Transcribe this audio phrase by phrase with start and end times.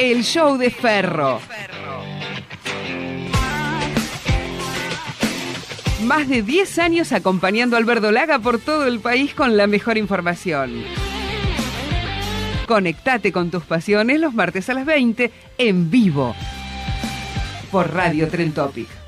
[0.00, 1.40] El show de Ferro.
[6.04, 10.84] Más de 10 años acompañando al Verdolaga por todo el país con la mejor información.
[12.66, 16.34] Conectate con tus pasiones los martes a las 20 en vivo
[17.70, 18.99] por Radio Tren Topic.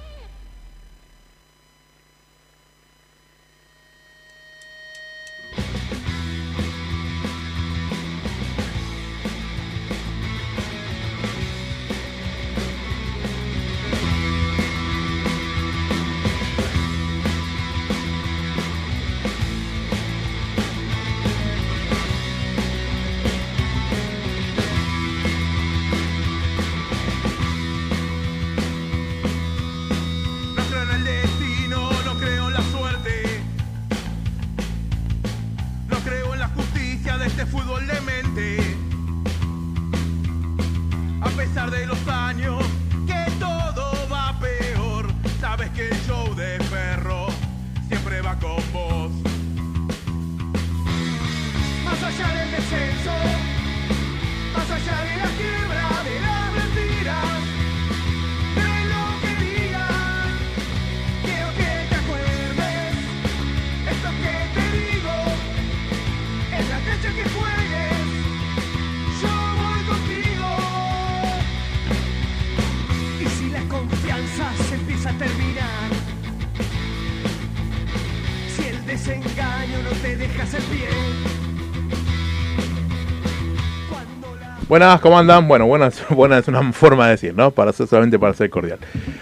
[84.73, 85.47] Buenas, ¿cómo andan?
[85.47, 87.51] Bueno, buenas, buenas es una forma de decir, ¿no?
[87.51, 88.79] Para ser, solamente para ser cordial.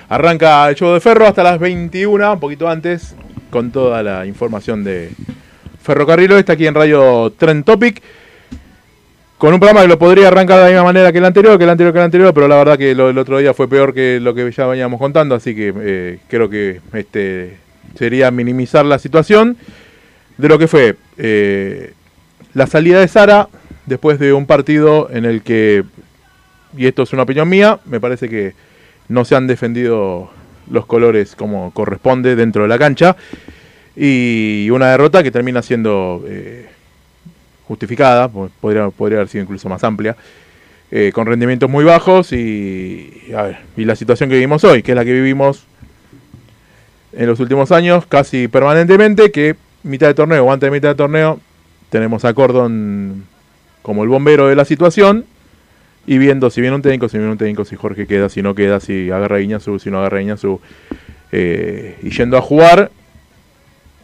[0.09, 3.17] Arranca el show de Ferro hasta las 21, un poquito antes,
[3.51, 5.11] con toda la información de
[5.83, 8.01] Ferrocarril Oeste aquí en Radio Trend Topic.
[9.39, 11.65] Con un programa que lo podría arrancar de la misma manera que el anterior, que
[11.65, 14.21] el anterior, que el anterior, pero la verdad que el otro día fue peor que
[14.21, 17.57] lo que ya veníamos contando, así que eh, creo que este
[17.99, 19.57] sería minimizar la situación
[20.41, 21.93] de lo que fue eh,
[22.55, 23.49] la salida de Sara
[23.87, 25.85] después de un partido en el que,
[26.77, 28.55] y esto es una opinión mía, me parece que
[29.09, 30.31] no se han defendido
[30.71, 33.17] los colores como corresponde dentro de la cancha.
[33.97, 36.69] Y una derrota que termina siendo eh,
[37.67, 40.17] justificada, po- podría, podría haber sido incluso más amplia,
[40.93, 44.93] eh, con rendimientos muy bajos y, a ver, y la situación que vivimos hoy, que
[44.93, 45.65] es la que vivimos
[47.13, 50.95] en los últimos años casi permanentemente, que mitad de torneo o antes de mitad de
[50.95, 51.41] torneo
[51.91, 53.25] tenemos a Cordon
[53.83, 55.25] como el bombero de la situación
[56.07, 58.55] y viendo si viene un técnico, si viene un técnico, si Jorge queda, si no
[58.55, 60.61] queda, si agarra Iñazú, si no agarra Iñazú,
[61.31, 62.91] eh, y yendo a jugar.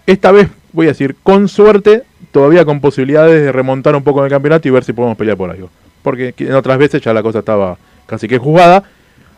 [0.07, 4.27] Esta vez, voy a decir, con suerte, todavía con posibilidades de remontar un poco en
[4.27, 5.71] el campeonato y ver si podemos pelear por algo.
[6.03, 7.77] Porque en otras veces ya la cosa estaba
[8.07, 8.85] casi que jugada.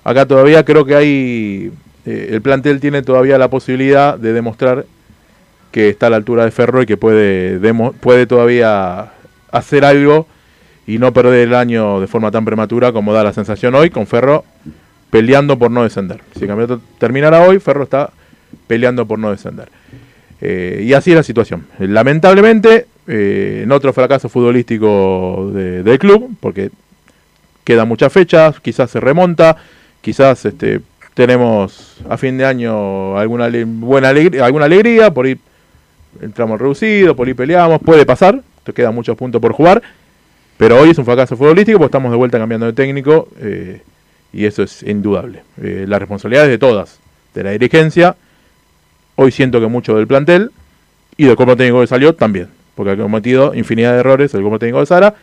[0.04, 1.72] Acá todavía creo que hay.
[2.04, 4.84] eh, el plantel tiene todavía la posibilidad de demostrar
[5.70, 9.12] que está a la altura de Ferro y que puede, demo- puede todavía
[9.50, 10.26] hacer algo
[10.86, 14.06] y no perder el año de forma tan prematura como da la sensación hoy, con
[14.06, 14.44] Ferro
[15.10, 16.20] peleando por no descender.
[16.34, 18.10] Si el campeonato terminara hoy, Ferro está
[18.66, 19.68] peleando por no descender.
[20.40, 21.66] Eh, y así es la situación.
[21.78, 26.70] Lamentablemente, eh, en otro fracaso futbolístico de- del club, porque
[27.64, 29.56] quedan muchas fechas, quizás se remonta,
[30.00, 30.80] quizás este,
[31.14, 35.38] tenemos a fin de año alguna buena alegría, alguna alegría, por ir
[36.20, 39.82] entramos reducidos, por ahí peleamos, puede pasar, te quedan muchos puntos por jugar,
[40.56, 43.80] pero hoy es un fracaso futbolístico porque estamos de vuelta cambiando de técnico eh,
[44.32, 45.42] y eso es indudable.
[45.62, 46.98] Eh, la responsabilidad es de todas,
[47.34, 48.16] de la dirigencia,
[49.16, 50.50] hoy siento que mucho del plantel
[51.16, 54.58] y del cuerpo técnico que salió también, porque ha cometido infinidad de errores el cuerpo
[54.58, 55.14] técnico de Sara,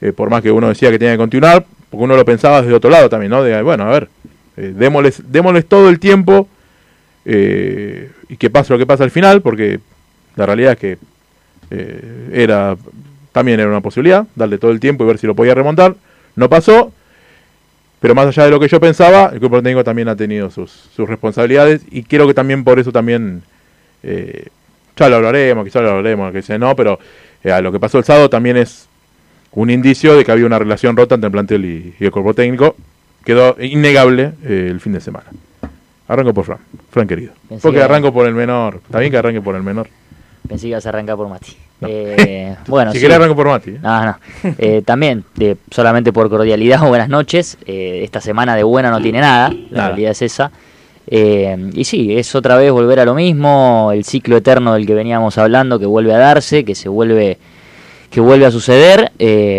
[0.00, 2.74] eh, por más que uno decía que tenía que continuar, porque uno lo pensaba desde
[2.74, 3.42] otro lado también, ¿no?
[3.42, 4.08] De, bueno, a ver,
[4.56, 6.48] démosles, démosles todo el tiempo
[7.24, 9.78] y que pase lo que pasa al final, porque
[10.40, 10.98] la realidad es que
[11.70, 12.76] eh, era
[13.32, 15.94] también era una posibilidad, darle todo el tiempo y ver si lo podía remontar.
[16.34, 16.92] No pasó,
[18.00, 20.70] pero más allá de lo que yo pensaba, el cuerpo técnico también ha tenido sus,
[20.70, 23.42] sus responsabilidades y creo que también por eso también,
[24.02, 24.46] eh,
[24.96, 26.98] ya lo hablaremos, quizás lo hablaremos, que sea no, pero
[27.44, 28.88] eh, a lo que pasó el sábado también es
[29.52, 32.34] un indicio de que había una relación rota entre el plantel y, y el cuerpo
[32.34, 32.74] técnico.
[33.24, 35.26] Quedó innegable eh, el fin de semana.
[36.08, 36.58] Arranco por Fran,
[36.90, 37.32] Fran querido.
[37.48, 38.80] Pensé Porque que- arranco por el menor.
[38.84, 39.88] Está bien que arranque por el menor.
[40.48, 41.52] Pensé que ibas a arrancar por Mati.
[41.82, 43.02] Eh, bueno, si sí.
[43.02, 43.70] querés arranco por Mati.
[43.70, 43.78] ¿eh?
[43.82, 44.16] No, no.
[44.58, 47.56] Eh, también, de- solamente por cordialidad o buenas noches.
[47.66, 49.50] eh, esta semana de buena no tiene nada.
[49.50, 49.88] La Nada.
[49.88, 50.50] realidad es esa.
[51.06, 53.90] Eh, y sí, es otra vez volver a lo mismo.
[53.92, 57.38] El ciclo eterno del que veníamos hablando, que vuelve a darse, que se vuelve
[58.10, 59.12] que vuelve a suceder,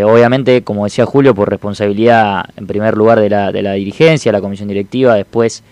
[0.03, 4.41] obviamente, como decía Julio, por responsabilidad en primer lugar de la, de la dirigencia, la
[4.41, 5.63] comisión directiva, después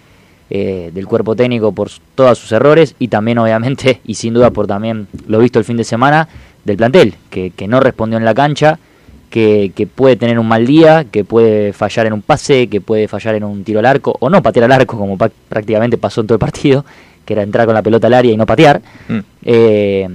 [0.50, 4.68] eh, del cuerpo técnico por todos sus errores y también obviamente y sin duda por
[4.68, 6.28] también lo visto el fin de semana
[6.66, 8.78] del plantel, que, que no respondió en la cancha,
[9.30, 13.08] que, que puede tener un mal día, que puede fallar en un pase, que puede
[13.08, 16.22] fallar en un tiro al arco o no patear al arco como pa- prácticamente pasó
[16.22, 16.84] en todo el partido,
[17.26, 18.82] que era entrar con la pelota al área y no patear.
[19.08, 19.20] Mm.
[19.46, 20.10] Eh,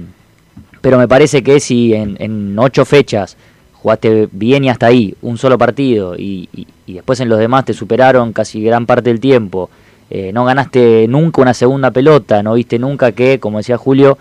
[0.81, 3.37] pero me parece que si en, en ocho fechas
[3.73, 7.65] jugaste bien y hasta ahí, un solo partido, y, y- y después en los demás
[7.65, 9.69] te superaron casi gran parte del tiempo,
[10.09, 14.17] eh, no ganaste nunca una segunda pelota, no viste nunca que, como decía Julio,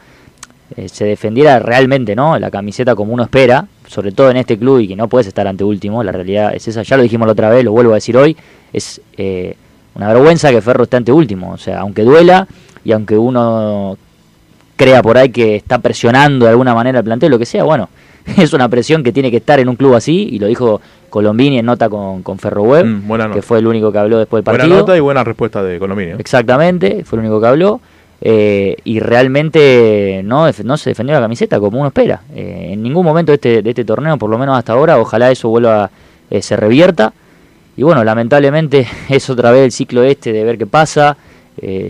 [0.77, 4.81] eh, se defendiera realmente no la camiseta como uno espera, sobre todo en este club
[4.81, 7.33] y que no puedes estar ante último, la realidad es esa, ya lo dijimos la
[7.33, 8.37] otra vez, lo vuelvo a decir hoy,
[8.73, 9.57] es eh,
[9.95, 12.49] una vergüenza que Ferro esté ante último, o sea, aunque duela
[12.83, 13.99] y aunque uno
[14.77, 17.91] crea por ahí que está presionando de alguna manera el plantel, lo que sea, bueno,
[18.39, 20.81] es una presión que tiene que estar en un club así, y lo dijo
[21.15, 24.45] Colombini en nota con, con Ferroweb, Mm, buena que fue el único que habló después
[24.45, 24.79] del Buena partido.
[24.81, 26.11] nota y buena respuesta de Colombini.
[26.11, 26.17] ¿eh?
[26.19, 27.81] Exactamente, fue el único que habló.
[28.21, 32.23] eh, y realmente no, no se defendió la camiseta como uno espera.
[32.35, 35.31] Eh, en ningún momento de este, de este torneo, por lo menos hasta ahora, ojalá
[35.31, 35.91] eso vuelva,
[36.31, 37.13] eh, se revierta.
[37.77, 41.17] Y bueno, lamentablemente es otra vez el ciclo este de ver qué pasa.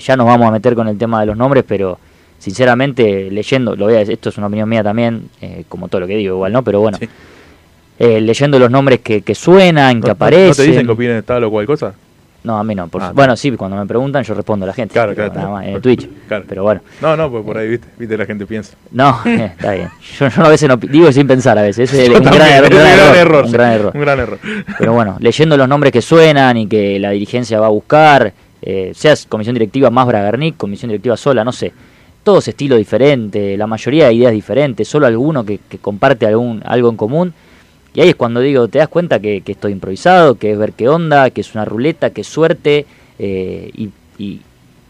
[0.06, 1.98] Ya nos vamos a meter con el tema de los nombres, pero
[2.38, 5.30] sinceramente leyendo, lo voy a esto es una opinión mía también,
[5.70, 6.62] como todo lo que digo igual, ¿no?
[6.62, 7.08] Pero bueno, Sí.
[7.98, 10.48] Eh, leyendo los nombres que, que suenan, ¿No- que aparecen.
[10.48, 11.94] ¿No te dicen que opinen de tal o cual cosa?
[12.42, 12.88] No, a mí no.
[12.88, 14.92] por Ah, su- bueno, sí, cuando me preguntan yo respondo a la gente.
[14.92, 15.32] Claro, claro.
[15.34, 15.80] nada más, en el.
[15.80, 16.06] Twitch.
[16.28, 16.44] Claro.
[16.46, 18.76] Pero bueno, No, no, pues por ahí, viste, viste la gente piensa.
[18.90, 19.88] no, eh, está bien.
[20.18, 21.90] Yo, yo a veces no, digo sin pensar a veces.
[21.94, 23.92] Es un gran, error, un gran error, un gran error.
[23.94, 24.38] Un gran error.
[24.78, 28.92] Pero bueno, leyendo los nombres que suenan y que la dirigencia va a buscar, eh,
[28.94, 31.72] seas comisión directiva más Bragarnik, comisión directiva sola, no sé.
[32.24, 36.90] Todos estilo diferente, la mayoría de ideas diferentes, solo alguno que, que comparte algún, algo
[36.90, 37.32] en común.
[37.94, 40.72] Y ahí es cuando digo, te das cuenta que, que estoy improvisado, que es ver
[40.72, 42.86] qué onda, que es una ruleta, que es suerte.
[43.18, 44.40] eh, y, y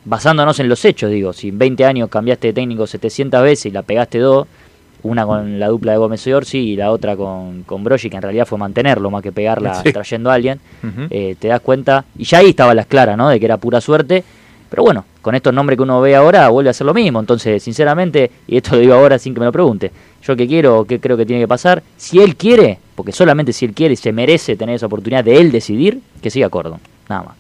[0.06, 3.71] basándonos en los hechos, digo, si en 20 años cambiaste de técnico 700 veces y
[3.71, 4.47] la pegaste dos,
[5.03, 8.17] una con la dupla de Gómez y Orsi y la otra con, con Brogi, que
[8.17, 9.93] en realidad fue mantenerlo más que pegarla Sí.
[9.93, 10.61] trayendo a alguien,
[11.11, 13.29] eh, te das cuenta, y ya ahí estaban las claras, ¿no?
[13.31, 14.23] De que era pura suerte,
[14.71, 17.62] pero bueno, con estos nombres que uno ve ahora vuelve a ser lo mismo, entonces,
[17.62, 19.91] sinceramente, y esto lo digo ahora sin que me lo pregunte,
[20.23, 23.64] yo que quiero, qué creo que tiene que pasar, si él quiere, porque solamente si
[23.64, 27.23] él quiere y se merece tener esa oportunidad de él decidir, que siga Cordon, nada
[27.23, 27.37] más.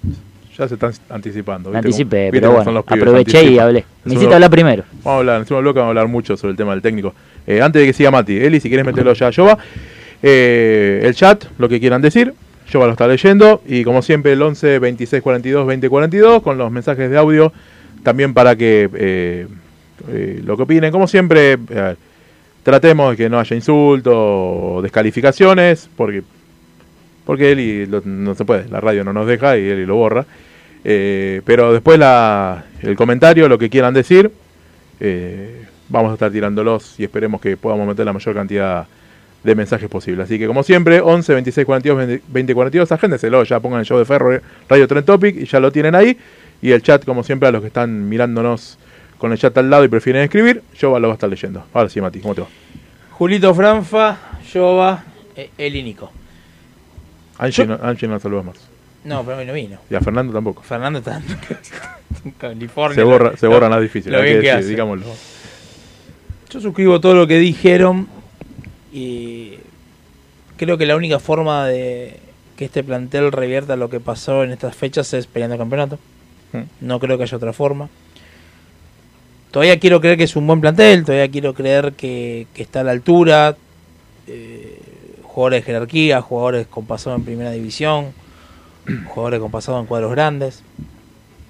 [0.56, 1.70] Ya se están anticipando.
[1.70, 3.84] ¿viste anticipé, viste pero bueno, pibes, aproveché y hablé.
[4.04, 4.84] Me hiciste hablar primero.
[5.02, 7.12] Vamos a hablar, en el bloque vamos a hablar mucho sobre el tema del técnico.
[7.46, 9.58] Eh, antes de que siga Mati, Eli, si quieres meterlo ya a Jova,
[10.22, 12.34] eh, el chat, lo que quieran decir,
[12.72, 16.70] Jova lo está leyendo, y como siempre el 11 26 42 20 42, con los
[16.70, 17.52] mensajes de audio,
[18.02, 19.46] también para que eh,
[20.08, 21.58] eh, lo que opinen, como siempre,
[22.64, 26.22] tratemos de que no haya insultos o descalificaciones, porque
[27.24, 30.26] porque Eli lo- no se puede, la radio no nos deja y Eli lo borra.
[30.84, 34.30] Eh, pero después la, el comentario, lo que quieran decir,
[35.00, 38.86] eh, vamos a estar tirándolos y esperemos que podamos meter la mayor cantidad
[39.42, 40.22] de mensajes posible.
[40.24, 43.98] Así que como siempre, 11 26 42 20, 20 42, agéndenselo, ya pongan el show
[43.98, 44.38] de Ferro
[44.68, 46.18] Radio Trend Topic y ya lo tienen ahí.
[46.60, 48.78] Y el chat, como siempre, a los que están mirándonos
[49.24, 51.64] con el chat al lado y prefieren escribir, yo lo voy a estar leyendo.
[51.72, 52.46] Ahora sí, Mati, ¿cómo te va?
[53.12, 54.18] Julito Franfa,
[54.52, 55.02] Jova,
[55.34, 56.12] eh, Eli Nico.
[57.38, 58.56] Angie, no, Angie no la saludas más.
[59.04, 59.78] No, pero hoy no vino.
[59.88, 60.60] Y a Fernando tampoco.
[60.62, 61.22] Fernando está
[62.22, 62.94] en California.
[62.96, 64.68] Se, borra, se Lo- borran las difíciles, lo hay bien que que decir, hace.
[64.68, 65.06] digámoslo.
[66.50, 68.06] Yo suscribo todo lo que dijeron
[68.92, 69.54] y
[70.58, 72.20] creo que la única forma de
[72.56, 75.98] que este plantel revierta lo que pasó en estas fechas es peleando el campeonato.
[76.52, 76.60] Mm.
[76.82, 77.88] No creo que haya otra forma
[79.54, 82.82] todavía quiero creer que es un buen plantel, todavía quiero creer que, que está a
[82.82, 83.54] la altura,
[84.26, 84.80] eh,
[85.22, 88.06] jugadores de jerarquía, jugadores con pasado en primera división,
[89.06, 90.64] jugadores con pasado en cuadros grandes,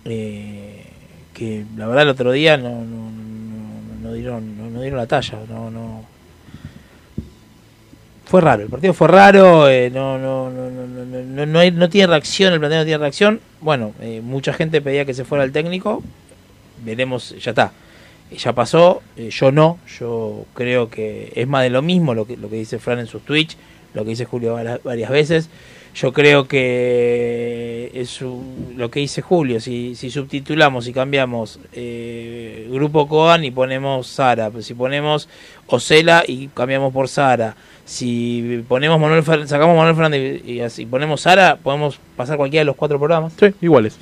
[0.05, 0.85] eh,
[1.33, 5.39] que la verdad el otro día no, no, no, no dieron, no, dieron la talla,
[5.49, 6.05] no, no.
[8.27, 12.09] Fue raro, el partido fue raro, eh, no, no, no, no, no, hay, no, tiene
[12.09, 13.41] reacción, el plantel no tiene reacción.
[13.63, 16.03] Bueno, eh, mucha gente pedía que se fuera el técnico,
[16.85, 17.73] veremos, ya está
[18.31, 22.37] ya pasó, eh, yo no, yo creo que es más de lo mismo lo que,
[22.37, 23.57] lo que dice Fran en sus tweets.
[23.95, 25.49] lo que dice Julio vari- varias veces.
[25.95, 33.07] Yo creo que es lo que dice Julio, si, si subtitulamos y cambiamos eh, Grupo
[33.07, 35.29] Coan y ponemos Sara, si ponemos
[35.69, 37.55] Ocela y cambiamos por Sara,
[37.85, 42.67] si ponemos Manuel sacamos Manuel Fernández y, y así ponemos Sara, podemos pasar cualquiera de
[42.67, 43.33] los cuatro programas.
[43.39, 43.97] Sí, iguales.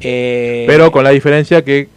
[0.00, 1.88] Eh, Pero con la diferencia que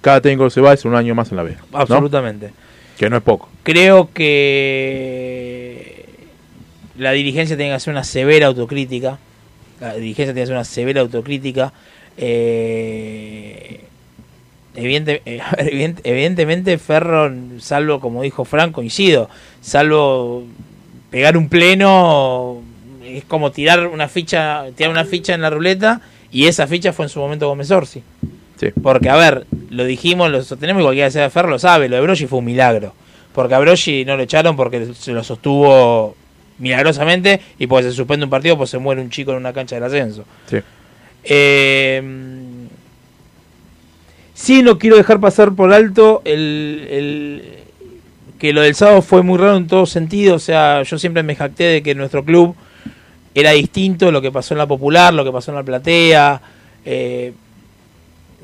[0.00, 1.56] cada técnico que se va es un año más en la B.
[1.72, 1.78] ¿no?
[1.78, 2.50] absolutamente.
[2.98, 3.48] Que no es poco.
[3.62, 6.04] Creo que
[6.98, 9.18] la dirigencia tiene que hacer una severa autocrítica.
[9.80, 11.72] La dirigencia tiene que hacer una severa autocrítica.
[12.18, 13.80] Eh,
[14.74, 15.40] evidente- eh,
[16.04, 19.28] evidentemente, Ferro, salvo, como dijo Frank, coincido,
[19.60, 20.44] salvo
[21.10, 22.62] pegar un pleno,
[23.04, 27.06] es como tirar una ficha, tirar una ficha en la ruleta, y esa ficha fue
[27.06, 28.02] en su momento Gómez Orsi.
[28.60, 28.68] Sí.
[28.82, 31.96] Porque, a ver, lo dijimos, lo sostenemos y cualquiera sea de Ferro lo sabe, lo
[31.96, 32.92] de Broggi fue un milagro.
[33.32, 36.14] Porque a Broggi no lo echaron porque se lo sostuvo
[36.58, 39.76] milagrosamente y porque se suspende un partido pues se muere un chico en una cancha
[39.76, 40.24] del ascenso.
[40.46, 40.58] Sí.
[41.24, 42.02] Eh,
[44.34, 47.42] sí, no quiero dejar pasar por alto el, el-
[48.38, 50.34] que lo del sábado fue muy raro en todo sentido.
[50.36, 52.54] O sea, yo siempre me jacté de que nuestro club
[53.34, 56.40] era distinto lo que pasó en la popular, lo que pasó en la platea.
[56.86, 57.32] Eh,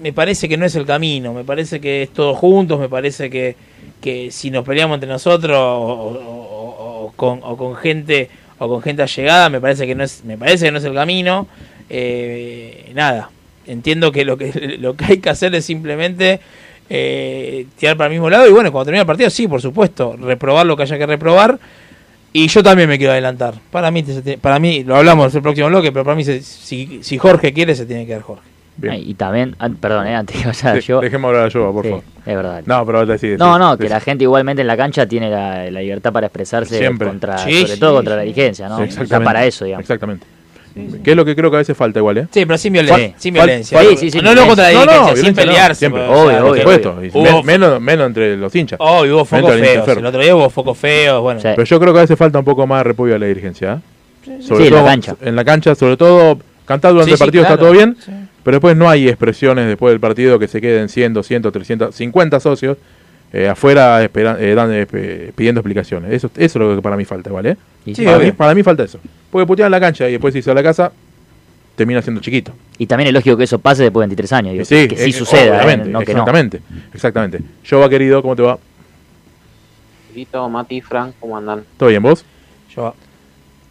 [0.01, 3.31] me parece que no es el camino, me parece que es todos juntos, me parece
[3.31, 3.57] que,
[4.01, 9.49] que si nos peleamos entre nosotros o, con, o con gente o con gente allegada,
[9.49, 11.47] me parece que no es, me parece que no es el camino.
[11.89, 13.31] Eh, nada,
[13.67, 16.41] entiendo que lo que lo que hay que hacer es simplemente
[16.89, 20.17] eh, tirar para el mismo lado y bueno, cuando termine el partido, sí, por supuesto,
[20.17, 21.59] reprobar lo que haya que reprobar.
[22.33, 23.55] Y yo también me quiero adelantar.
[23.71, 24.05] Para mí,
[24.43, 27.75] para mí lo hablamos en el próximo bloque, pero para mí, si, si Jorge quiere,
[27.75, 28.56] se tiene que dar Jorge.
[28.79, 28.95] Bien.
[28.97, 31.01] Y también, perdón, eh, antes que vaya Sí, yo.
[31.01, 32.05] Dejemos hablar a yo, por Sí, favor.
[32.27, 32.63] es verdad.
[32.67, 33.39] No, pero decide.
[33.39, 36.77] No, no, que la gente igualmente en la cancha tiene la, la libertad para expresarse
[36.79, 37.09] Siempre.
[37.09, 38.75] contra, Sí, sobre sí, todo contra la dirigencia, ¿no?
[38.81, 39.15] Exactamente.
[39.15, 39.83] Está para eso, digamos.
[39.83, 40.27] Exactamente.
[41.03, 42.27] Que es lo que creo que a veces falta igual, ¿eh?
[42.31, 43.15] Sí, pero sin violencia.
[43.17, 43.81] Sin violencia.
[43.81, 45.79] sí, sí, sí, no, no contra la No, no, dirigencia, sin pelearse.
[45.79, 46.03] siempre.
[46.07, 46.63] pues, o Obvio, sea, Por obvio.
[47.11, 47.43] supuesto.
[47.45, 48.79] menos, menos entre los hinchas.
[48.83, 49.89] Oh, y hubo focos feos.
[49.89, 51.23] El otro día hubo focos feos.
[51.23, 51.49] Bueno, Sí.
[51.57, 53.81] Pero yo creo que a veces falta un poco más de repudio a la dirigencia.
[54.27, 54.39] ¿eh?
[54.43, 55.17] Sí, en la cancha.
[55.23, 58.13] En la cancha, sobre todo, cantar durante Sí, el sí, partido está todo bien, Sí.
[58.47, 62.39] Pero después no hay expresiones después del partido que se queden 100, 200, 300, 50
[62.39, 62.79] socios
[63.33, 66.13] eh, afuera esperan- eh, dan- eh, pidiendo explicaciones.
[66.13, 67.57] Eso, eso es lo que para mí falta, ¿vale?
[67.85, 69.01] Sí, para, mí, para mí falta eso.
[69.33, 70.93] Porque putean en la cancha y después si se va a la casa,
[71.75, 72.53] termina siendo chiquito.
[72.79, 74.53] y también es lógico que eso pase después de 23 años.
[74.53, 75.77] digo, sí, que sí suceda, ¿eh?
[75.83, 76.01] que no.
[76.01, 76.61] exactamente,
[76.95, 77.41] exactamente.
[77.65, 78.59] Yo va querido, ¿cómo te va?
[80.49, 81.65] Mati, Frank, ¿cómo andan?
[81.77, 82.25] ¿Todo bien vos?
[82.75, 82.95] Yo-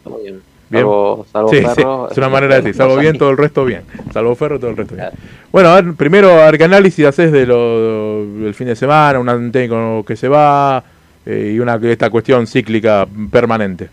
[0.03, 0.41] Todo bien.
[0.69, 0.81] Bien.
[0.81, 3.65] Salvo, salvo Sí, sí, Ferro, es una manera de decir, salvo bien, todo el resto
[3.65, 3.83] bien.
[4.11, 5.07] Salvo Ferro, todo el resto bien.
[5.51, 9.19] Bueno, a ver, primero, a ver qué análisis haces de lo del fin de semana,
[9.19, 10.83] un técnico que se va
[11.25, 13.89] eh, y una esta cuestión cíclica permanente.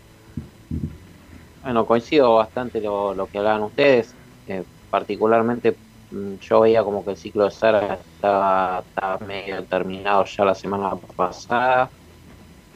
[1.62, 4.14] Bueno, coincido bastante lo, lo que hablaban ustedes.
[4.46, 5.78] eh, particularmente,
[6.10, 10.54] mm, yo veía como que el ciclo de Sara estaba, estaba medio terminado ya la
[10.54, 11.90] semana pasada.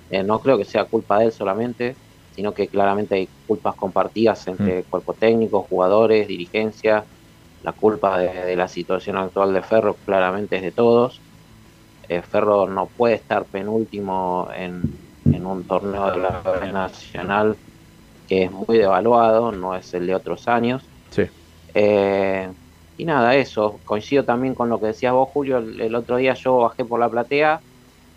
[0.09, 1.97] Eh, no creo que sea culpa de él solamente,
[2.37, 7.05] sino que claramente hay culpas compartidas entre cuerpo técnico, jugadores, dirigencia.
[7.64, 11.21] La culpa de, de la situación actual de Ferro claramente es de todos.
[12.09, 14.83] Eh, Ferro no puede estar penúltimo en,
[15.25, 17.57] en un torneo de la nacional
[18.28, 20.85] que es muy devaluado, no es el de otros años.
[21.11, 21.23] Sí.
[21.75, 22.49] Eh,
[22.99, 23.81] y nada, eso.
[23.85, 25.59] Coincido también con lo que decías vos, Julio.
[25.59, 27.61] El, el otro día yo bajé por la platea.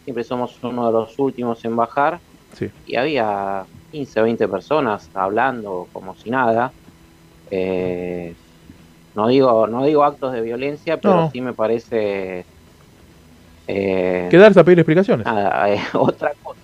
[0.03, 2.19] Siempre somos uno de los últimos en bajar.
[2.53, 2.69] Sí.
[2.85, 6.71] Y había 15 o 20 personas hablando como si nada.
[7.51, 8.33] Eh,
[9.15, 11.31] no digo no digo actos de violencia, pero No.
[11.31, 12.45] sí me parece...
[13.67, 15.25] eh, Quedarse a pedir explicaciones.
[15.25, 16.59] nada, eh, otra cosa.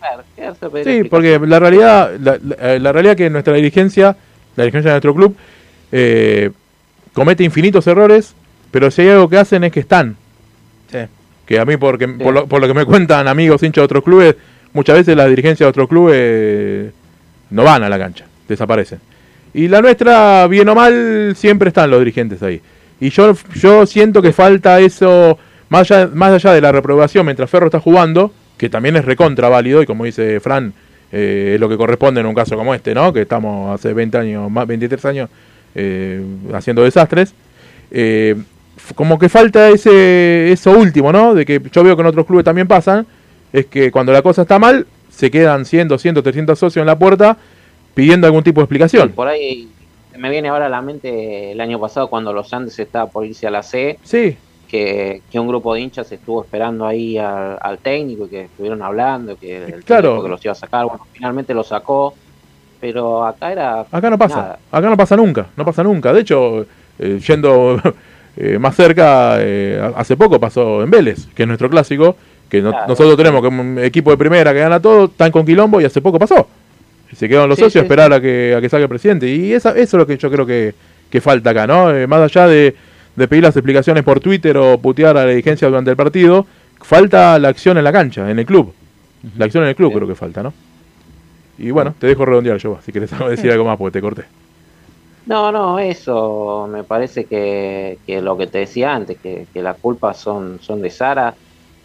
[0.00, 1.38] A ver, quedarse a pedir Sí, explicaciones.
[1.38, 4.16] porque la realidad, la, la- eh, la realidad que nuestra dirigencia,
[4.56, 5.36] la dirigencia de nuestro club,
[5.92, 6.50] eh,
[7.12, 8.34] comete infinitos errores,
[8.70, 10.16] pero si hay algo que hacen es que están.
[10.90, 10.98] Sí.
[11.46, 14.04] Que a mí, porque, por, lo, por lo que me cuentan amigos hinchas de otros
[14.04, 14.36] clubes,
[14.78, 16.90] muchas veces las dirigencias de otros clubes eh,
[17.50, 19.00] no van a la cancha, desaparecen.
[19.52, 22.60] Y la nuestra, bien o mal, siempre están los dirigentes ahí.
[23.00, 25.36] Y yo, yo siento que falta eso,
[25.68, 29.48] más allá, más allá de la reprobación mientras Ferro está jugando, que también es recontra
[29.48, 30.72] válido, y como dice Fran,
[31.10, 33.12] eh, es lo que corresponde en un caso como este, ¿no?
[33.12, 35.30] Que estamos hace 20 años, más 23 años
[35.74, 36.22] eh,
[36.54, 37.34] haciendo desastres.
[37.90, 38.36] Eh,
[38.94, 41.34] como que falta ese eso último, ¿no?
[41.34, 43.06] De que yo veo que en otros clubes también pasan,
[43.52, 46.98] es que cuando la cosa está mal, se quedan 100, 200, 300 socios en la
[46.98, 47.36] puerta
[47.94, 49.10] pidiendo algún tipo de Sí, explicación.
[49.12, 49.68] por ahí
[50.16, 53.46] me viene ahora a la mente el año pasado cuando los Andes estaba por irse
[53.46, 54.36] a la C, Sí,
[54.68, 58.82] que, que un grupo de hinchas estuvo esperando ahí al, al técnico y que estuvieron
[58.82, 60.08] hablando, que el Claro.
[60.10, 62.14] técnico que los iba a sacar, bueno, finalmente lo sacó,
[62.80, 63.80] pero acá era.
[63.90, 64.58] Acá no pasa, nada.
[64.70, 66.12] acá no pasa nunca, no pasa nunca.
[66.12, 66.66] De hecho,
[66.98, 67.80] eh, yendo
[68.36, 72.16] eh, más cerca, eh, hace poco pasó en Vélez, que es nuestro clásico,
[72.48, 72.86] que no- Claro.
[72.88, 76.00] nosotros tenemos que un equipo de primera que gana todo, están con quilombo y hace
[76.00, 76.46] poco pasó.
[77.14, 79.26] Se quedaron los Sí, socios a sí, esperar a que a que salga el presidente.
[79.28, 80.74] Y esa, eso es lo que yo creo que,
[81.10, 81.90] que falta acá, ¿no?
[81.94, 82.74] Eh, más allá de,
[83.16, 86.46] de pedir las explicaciones por Twitter o putear a la dirigencia durante el partido,
[86.80, 88.72] falta la acción en la cancha, en el club.
[89.36, 90.52] La acción en el club creo que falta, ¿no?
[91.58, 94.24] Y bueno, te dejo redondear yo, si quieres decir algo más, porque te corté.
[95.26, 99.76] No, no, eso me parece que, que lo que te decía antes, que, que las
[99.76, 101.34] culpas son, son de Sara,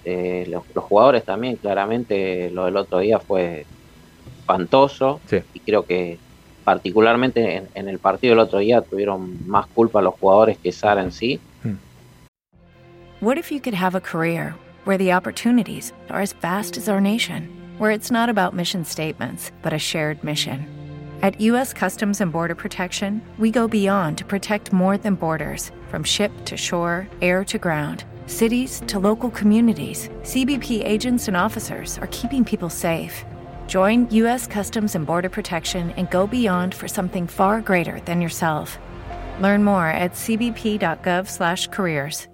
[0.06, 3.66] eh, los, los jugadores también, claramente lo del otro día fue
[4.40, 5.38] espantoso Sí.
[5.54, 6.18] y creo que
[6.64, 11.02] particularmente en, en el partido del otro día tuvieron más culpa los jugadores que Sara
[11.02, 11.40] en sí.
[13.22, 14.54] What if you could have a career
[14.86, 17.48] where the opportunities are as vast as our nation,
[17.80, 20.66] where it's not about mission statements, but a shared mission?
[21.22, 21.72] At U.S.
[21.74, 26.58] Customs and Border Protection, we go beyond to protect more than borders from ship to
[26.58, 30.10] shore, air to ground, cities to local communities.
[30.24, 33.24] CBP agents and officers are keeping people safe.
[33.68, 34.46] Join U.S.
[34.46, 38.78] Customs and Border Protection and go beyond for something far greater than yourself.
[39.40, 42.28] Learn more at cbp.gov/careers.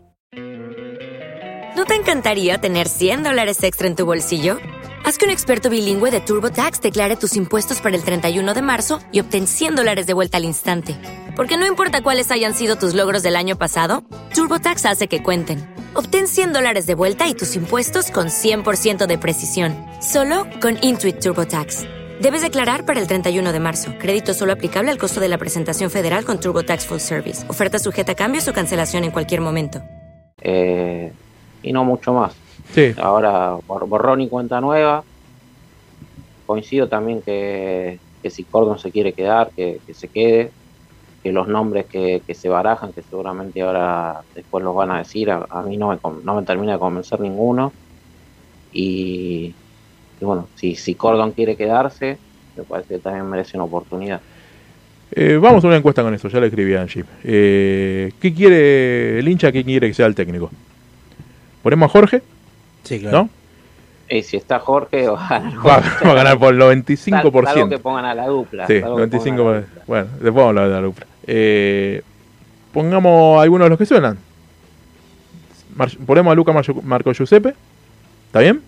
[1.75, 4.57] ¿No te encantaría tener 100 dólares extra en tu bolsillo?
[5.05, 8.99] Haz que un experto bilingüe de TurboTax declare tus impuestos para el 31 de marzo
[9.13, 10.97] y obtén 100 dólares de vuelta al instante.
[11.37, 14.03] Porque no importa cuáles hayan sido tus logros del año pasado,
[14.35, 15.78] TurboTax hace que cuenten.
[15.95, 21.19] Obtén 100 dólares de vuelta y tus impuestos con 100% de precisión, solo con Intuit
[21.19, 21.85] TurboTax.
[22.21, 23.93] Debes declarar para el 31 de marzo.
[23.97, 27.49] Crédito solo aplicable al costo de la presentación federal con TurboTax Full Service.
[27.49, 29.81] Oferta sujeta a cambios o cancelación en cualquier momento.
[30.41, 31.11] eh,
[31.61, 32.33] y no mucho más.
[32.73, 35.03] Sí, Ahora bor- borrón y cuenta nueva.
[36.45, 40.51] Coincido también que, que si Cordon se quiere quedar, que, que se quede.
[41.23, 45.29] Que los nombres que, que se barajan, que seguramente ahora después los van a decir,
[45.31, 47.73] a, a mí no me, con- no me termina de convencer ninguno.
[48.71, 49.53] Y,
[50.19, 52.17] y bueno, si, si Cordon quiere quedarse,
[52.55, 54.21] me parece que también merece una oportunidad.
[55.11, 57.03] Eh, vamos a una encuesta con eso, ya le escribí a Angie.
[57.23, 59.51] Eh, ¿Qué quiere el hincha?
[59.51, 60.51] ¿Qué quiere que sea el técnico?
[61.63, 62.21] ¿Ponemos a Jorge?
[62.83, 63.23] Sí, claro.
[63.23, 63.29] ¿No?
[64.09, 67.31] Y si está Jorge, va a ganar Va, va a ganar por el Sal- salvo
[67.31, 67.79] que 95%.
[67.81, 68.67] pongan a la dupla.
[68.67, 69.35] Sí, salvo que pongan a 95%.
[69.37, 69.83] la dupla.
[69.87, 71.05] Bueno, después vamos a hablar de la dupla.
[71.27, 72.01] Eh,
[72.73, 74.17] pongamos algunos de los que suenan.
[75.75, 77.53] Mar- ponemos a Luca Marco, Marco Giuseppe.
[78.27, 78.61] ¿Está bien?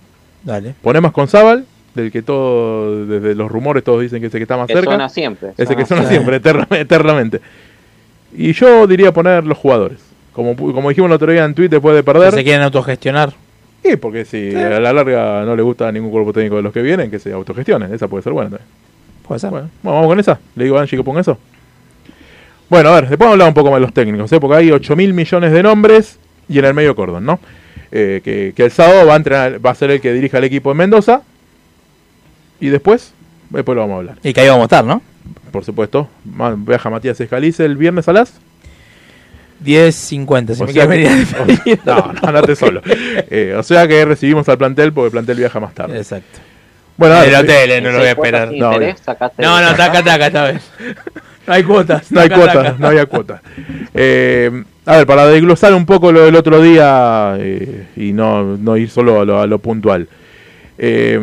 [0.44, 0.74] Dale.
[0.82, 4.44] Ponemos con Zabal, del que todo, desde los rumores todos dicen que es el que
[4.44, 4.90] está más Que cerca.
[4.92, 5.54] suena siempre.
[5.58, 7.42] Ese que suena siempre, eterna- eternamente.
[8.34, 10.00] Y yo diría poner los jugadores.
[10.34, 12.32] Como, pu- como dijimos el otro día en Twitter después de Que perder.
[12.34, 13.34] se quieren autogestionar.
[13.84, 16.74] Y porque si a la larga no le gusta a ningún cuerpo técnico de los
[16.74, 17.94] que vienen, que se autogestionen.
[17.94, 18.70] Esa puede ser buena también.
[19.28, 19.50] Puede ser.
[19.50, 20.40] Bueno, vamos con esa.
[20.56, 21.38] Le digo a Angie que ponga eso.
[22.70, 24.40] Bueno, a ver, después vamos a hablar un poco más de los técnicos, ¿eh?
[24.40, 27.40] porque hay 8 mil millones de nombres y en el medio Cordon, ¿no?
[27.92, 30.46] Eh, que, que el sábado va a, entrenar, va a ser el que dirija el
[30.46, 31.24] equipo en Mendoza
[32.62, 33.14] y después,
[33.50, 34.18] después lo vamos a hablar.
[34.24, 35.02] Y que ahí vamos a estar, ¿no?
[35.52, 38.40] Por supuesto, viaja Matías Escalice el viernes a las
[39.64, 41.28] 10.50, si O me sea quieres
[41.66, 42.82] que- No, no, andate solo.
[42.86, 45.98] Eh, o sea que recibimos al plantel porque el plantel viaja más tarde.
[45.98, 46.40] Exacto.
[46.98, 48.48] Bueno, En el hotel, eh, no lo voy a esperar.
[48.54, 49.02] No, interés,
[49.38, 50.62] No, no, taca, taca esta vez.
[51.48, 52.12] No hay cuotas.
[52.12, 52.76] no hay cuotas, taca.
[52.78, 53.42] no había cuotas.
[53.94, 58.78] Eh, a ver, para desglosar un poco lo del otro día eh, y no, no
[58.78, 60.08] ir solo a lo, a lo puntual.
[60.78, 61.20] Eh,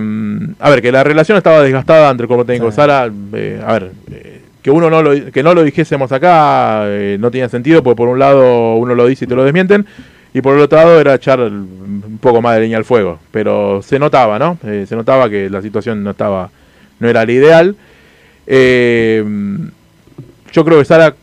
[0.61, 2.77] a ver, que la relación estaba desgastada entre el cuerpo técnico Sí.
[2.77, 3.11] Sara.
[3.35, 4.38] eh, a ver, eh,
[4.69, 8.09] que uno no lo, que no lo dijésemos acá eh, no tenía sentido, porque por
[8.11, 9.87] un lado uno lo dice y te lo desmienten,
[10.35, 13.19] y por el otro lado era echar un poco más de leña al fuego.
[13.31, 14.59] Pero se notaba, ¿no?
[14.67, 16.51] Eh, se notaba que la situación no estaba,
[17.01, 17.77] no era la ideal.
[18.47, 19.25] Eh,
[20.53, 21.15] yo creo que Sara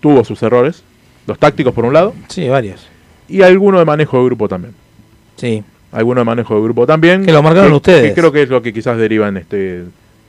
[0.00, 0.84] tuvo sus errores,
[1.26, 2.86] los tácticos por un lado, Sí, varios.
[3.30, 4.74] y alguno de manejo de grupo también.
[5.36, 5.64] Sí.
[5.90, 7.24] Alguno de manejo de grupo también.
[7.24, 8.10] Que lo marcaron ustedes.
[8.10, 9.84] Que creo que es lo que quizás deriva en este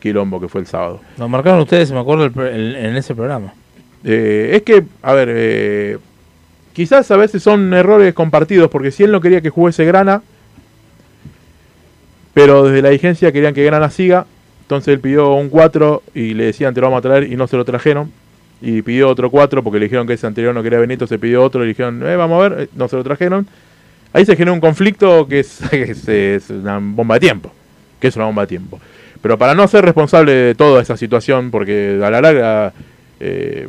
[0.06, 1.02] quilombo que fue el sábado.
[1.18, 3.54] Lo marcaron ustedes, me acuerdo, el el- en ese programa.
[4.04, 5.98] Eh, es que, a ver, eh,
[6.74, 10.22] quizás a veces son errores compartidos, porque si él no quería que jugase Grana,
[12.34, 14.26] pero desde la dirigencia querían que Grana siga,
[14.62, 17.48] entonces él pidió un 4 y le decían te lo vamos a traer y no
[17.48, 18.12] se lo trajeron.
[18.62, 21.44] Y pidió otro 4 porque le dijeron que ese anterior no quería Benito, se pidió
[21.44, 23.48] otro, le dijeron, eh, vamos a ver, eh, no se lo trajeron.
[24.14, 27.52] Ahí se generó un conflicto que es, que es, es una bomba de tiempo,
[28.00, 28.80] que es una bomba de tiempo.
[29.26, 32.74] Pero para no ser responsable de toda esa situación, porque a la larga
[33.20, 33.68] eh,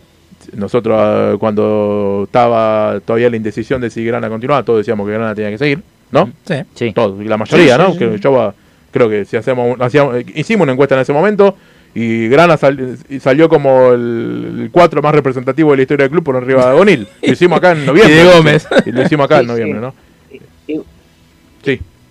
[0.52, 5.34] nosotros ah, cuando estaba todavía la indecisión de si Grana continuaba, todos decíamos que Grana
[5.34, 5.80] tenía que seguir,
[6.12, 6.30] ¿no?
[6.44, 6.56] Sí.
[6.74, 6.92] Sí.
[6.92, 7.92] Todos, y la mayoría, Sí, ¿no?
[7.92, 7.98] sí.
[7.98, 8.54] Que yo
[8.90, 11.56] creo que si hacemos, un- hacíamos, hicimos una encuesta en ese momento
[11.94, 16.10] Y Grana sal- y salió como el, el cuatro más representativo de la historia del
[16.10, 17.08] club por arriba de Bonil.
[17.22, 18.12] Lo hicimos acá en noviembre.
[18.14, 18.68] Y de Gómez.
[18.84, 19.94] Y lo hicimos acá en noviembre, ¿no?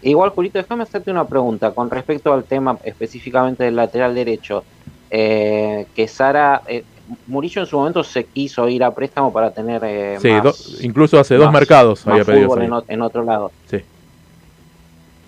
[0.10, 4.64] Igual, Julito, déjame hacerte una pregunta con respecto al tema específicamente del lateral derecho.
[5.10, 6.84] Eh, que Sara, eh,
[7.28, 10.54] Murillo en su momento se quiso ir a préstamo para tener eh, Sí, más, do-
[10.82, 13.52] incluso hace dos mercados más había pedido fútbol en, o- en otro lado.
[13.70, 13.78] Sí.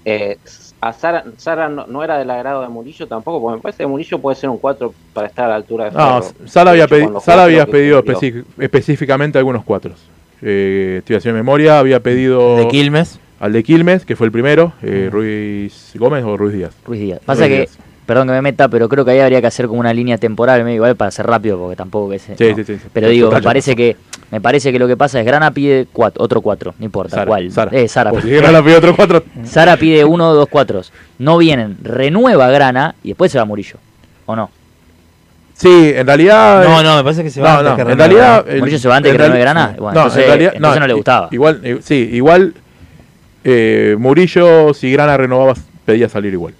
[0.05, 0.37] Eh,
[0.79, 3.87] a Sara, Sara no, no era del agrado de Murillo tampoco, porque me parece que
[3.87, 6.35] Murillo puede ser un 4 para estar a la altura de No, Ferro.
[6.65, 8.03] De había, pedi- jugó, había pedido
[8.59, 9.99] específicamente algunos cuatros.
[10.41, 13.19] Eh, estoy haciendo memoria, había pedido De Quilmes.
[13.39, 16.71] Al de Quilmes, que fue el primero, eh, Ruiz Gómez o Ruiz Díaz.
[16.85, 17.19] Ruiz Díaz.
[17.25, 17.77] Pasa Ruiz que, Díaz.
[18.05, 20.63] perdón que me meta, pero creo que ahí habría que hacer como una línea temporal,
[20.63, 22.35] medio igual para ser rápido, porque tampoco que se.
[22.35, 22.55] Sí, no.
[22.55, 22.87] sí, sí, sí.
[22.93, 23.95] Pero digo, me parece que
[24.31, 27.25] me parece que lo que pasa es Grana pide cuatro, otro cuatro, no importa Sara,
[27.27, 27.51] cuál.
[27.51, 27.71] Sara.
[27.77, 28.09] Eh, Sara.
[28.11, 29.23] Pues si Grana pidió otro cuatro.
[29.45, 30.91] Sara pide uno o dos cuatros.
[31.19, 33.77] No vienen, renueva Grana y después se va Murillo.
[34.25, 34.49] ¿O no?
[35.53, 36.63] Sí, en realidad.
[36.65, 38.45] No, no, me parece que se va No, antes no, que en realidad.
[38.45, 38.51] ¿no?
[38.51, 39.75] el- Murillo se va antes que renueve Grana.
[39.77, 41.27] Bueno, entonces- en realidad, entonces no le gustaba.
[41.31, 42.53] Igual, eh, sí, igual.
[43.49, 45.53] Eh, Murillo, si Grana renovaba,
[45.85, 46.53] pedía salir igual.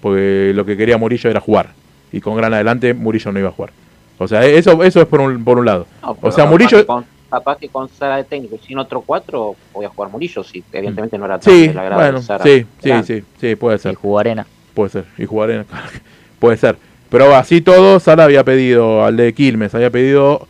[0.00, 1.70] Porque lo que quería Murillo era jugar.
[2.12, 3.72] Y con Grana adelante, Murillo no iba a jugar.
[4.18, 5.86] O sea, eso, eso es por un, por un lado.
[6.02, 6.86] No, o sea, Murillo.
[6.86, 10.44] con- capaz que con Sara de técnico y sin otro 4 voy a jugar Murillo,
[10.44, 12.44] si evidentemente no era tan Sí, agrado bueno, de Sara.
[12.44, 13.94] sí, sí, sí, sí, puede Y ser.
[13.96, 14.46] jugó Arena.
[14.74, 15.04] Puede ser.
[15.18, 15.66] Y jugar
[16.38, 16.76] puede ser.
[17.10, 20.46] Pero así todo, Sala había pedido al de Quilmes, había pedido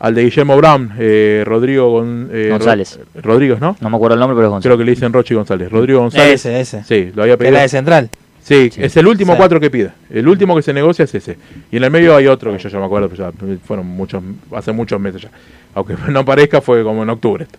[0.00, 2.98] al de Guillermo Brown, eh, Rodrigo Gon- eh, González.
[3.16, 3.76] Ro- Rodríguez, ¿no?
[3.80, 4.68] No me acuerdo el nombre, pero es González.
[4.70, 5.70] Creo que le dicen Rochi González.
[5.70, 6.34] Rodrigo González.
[6.46, 6.84] Ese, ese.
[6.84, 7.54] Sí, lo había pedido.
[7.54, 8.10] era de central.
[8.42, 8.80] Sí, Sí.
[8.82, 9.90] es el último cuatro que pide.
[10.08, 11.36] El último que se negocia es ese.
[11.70, 14.22] Y en el medio hay otro que yo ya me acuerdo, pero ya fueron muchos,
[14.54, 15.30] hace muchos meses ya.
[15.74, 17.44] Aunque no parezca, fue como en octubre.
[17.44, 17.58] esto.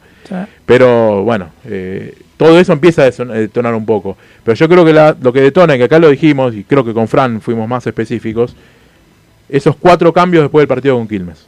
[0.65, 4.17] Pero bueno, eh, todo eso empieza a detonar un poco.
[4.43, 6.93] Pero yo creo que la- lo que detona, que acá lo dijimos, y creo que
[6.93, 8.55] con Fran fuimos más específicos,
[9.47, 11.45] esos cuatro cambios después del partido con Quilmes.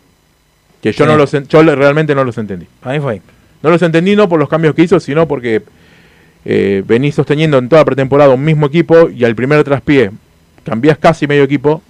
[0.82, 1.12] Que yo, Sí.
[1.12, 2.66] no los, yo realmente no los entendí.
[2.86, 3.22] Mí fue.
[3.64, 5.62] No los entendí no por los cambios que hizo, sino porque
[6.46, 10.10] eh, venís sosteniendo en toda pretemporada un mismo equipo y al primer traspié
[10.64, 11.82] cambiás casi medio equipo.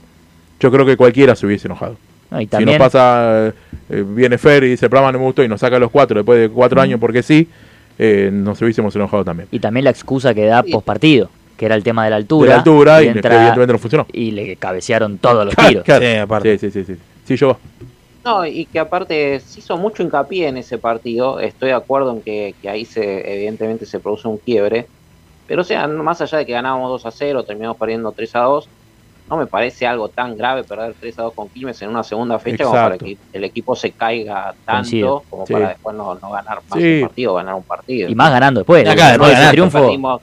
[0.60, 1.96] Yo creo que cualquiera se hubiese enojado.
[2.30, 3.54] No, y Si nos pasa,
[3.90, 6.18] eh, viene Fer y dice el programa no me gustó y nos saca los cuatro
[6.20, 7.48] después de cuatro años porque sí,
[8.00, 9.48] eh, nos hubiésemos enojado también.
[9.52, 12.22] y también la excusa que da post partido, que era el tema de la De
[12.22, 12.50] altura.
[12.52, 14.08] la altura y, entra- evidentemente no funcionó.
[14.14, 15.84] y le cabecearon todos los tiros.
[15.84, 16.06] Claro.
[16.06, 16.58] Sí, aparte.
[16.58, 17.00] Sí, sí, sí, sí.
[17.26, 17.58] Sí, yo.
[18.24, 21.40] No, y que aparte se hizo mucho hincapié en ese partido.
[21.40, 24.88] Estoy de acuerdo en que, que ahí se evidentemente se produce un quiebre.
[25.48, 28.40] Pero o sea, más allá de que ganábamos 2 a 0, terminamos perdiendo 3 a
[28.42, 28.70] 2,
[29.30, 32.38] no me parece algo tan grave perder 3 a 2 con Quilmes en una segunda
[32.38, 35.24] fecha como para que el equipo se caiga tanto Coincido.
[35.30, 35.54] como Sí.
[35.54, 36.96] para después no, no ganar más Sí.
[36.96, 38.10] un partido, ganar un partido.
[38.10, 38.88] Y más ganando después.
[38.88, 39.80] Acá, después triunfo.
[39.82, 40.22] Perdimos-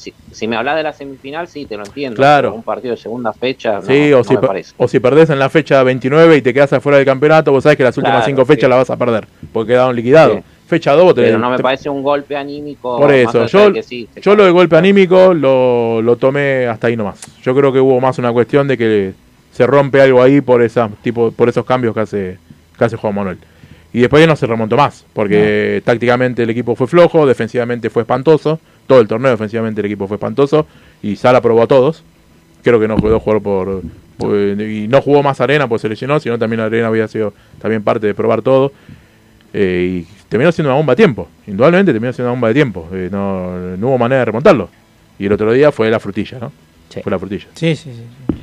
[0.00, 2.16] si, si me hablas de la semifinal, sí, te lo entiendo.
[2.16, 2.54] Claro.
[2.54, 4.74] Un partido de segunda fecha, Sí, no o, si, me parece.
[4.76, 7.76] o si perdés en la fecha 29 y te quedas afuera del campeonato, vos sabés
[7.76, 8.70] que las últimas Claro, cinco fechas sí.
[8.70, 10.36] las vas a perder, porque quedaron liquidados.
[10.38, 10.42] Sí.
[10.66, 12.96] Fecha 2 Pero no me parece un golpe anímico.
[12.96, 16.68] Por eso, yo, de que sí, se yo lo del golpe anímico lo, lo tomé
[16.68, 17.20] hasta ahí nomás.
[17.42, 19.12] Yo creo que hubo más una cuestión de que
[19.52, 22.38] se rompe algo ahí por esa, tipo, por esos cambios que hace,
[22.78, 23.38] que hace Juan Manuel.
[23.92, 28.02] Y después ya no se remontó más, porque tácticamente el equipo fue flojo, defensivamente fue
[28.02, 30.66] espantoso, todo el torneo defensivamente el equipo fue espantoso,
[31.02, 32.04] y Sala probó a todos.
[32.62, 33.82] Creo que no pudo jugar por,
[34.18, 37.82] por- y no jugó más Arena porque se lesionó, sino también Arena había sido también
[37.82, 38.70] parte de probar todo.
[39.52, 41.26] Eh, y terminó siendo una bomba de tiempo.
[41.46, 42.88] Indudablemente terminó siendo una bomba de tiempo.
[42.92, 44.68] Eh, no, no hubo manera de remontarlo.
[45.18, 46.52] Y el otro día fue la frutilla, ¿no?
[46.90, 47.00] Sí.
[47.02, 47.46] Fue la frutilla.
[47.54, 48.36] Sí, sí, sí.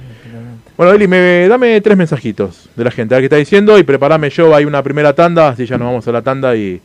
[0.78, 3.16] Bueno, Eli, me, dame tres mensajitos de la gente.
[3.16, 4.54] A ver qué está diciendo y preparame yo.
[4.54, 6.80] Hay una primera tanda, así ya nos vamos a la tanda y,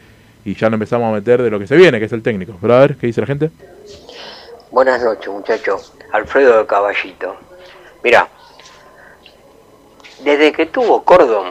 [0.47, 2.57] y ya nos empezamos a meter de lo que se viene, que es el técnico.
[2.59, 3.51] Pero a ver, ¿qué dice la gente?
[4.71, 5.93] Buenas noches, muchachos.
[6.11, 7.37] Alfredo de Caballito.
[8.03, 8.29] Mira,
[10.25, 11.51] desde que tuvo Cordon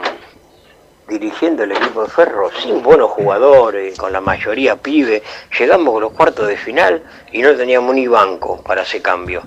[1.08, 5.22] dirigiendo el equipo de Ferro, sin buenos jugadores, con la mayoría pibe,
[5.56, 9.42] llegamos a los cuartos de final y no teníamos ni banco para ese cambio.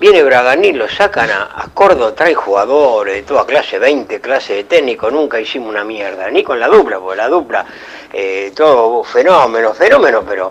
[0.00, 5.08] Viene Braganil, lo sacan a, a trae jugadores de toda clase, 20 clases de técnico,
[5.08, 7.64] nunca hicimos una mierda, ni con la dupla, porque la dupla,
[8.12, 10.50] eh, todo fenómeno, fenómeno, pero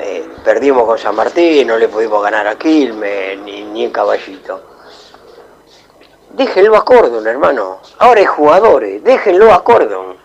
[0.00, 4.60] eh, perdimos con San Martín, no le pudimos ganar a Quilmes, ni, ni en Caballito.
[6.30, 7.80] Déjenlo a Cordon, hermano.
[7.98, 10.16] Ahora hay jugadores, déjenlo a Cordon.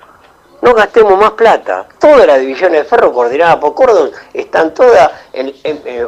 [0.61, 1.85] No gastemos más plata.
[1.99, 5.53] Todas las divisiones de ferro coordinadas por Cordon están todas, en,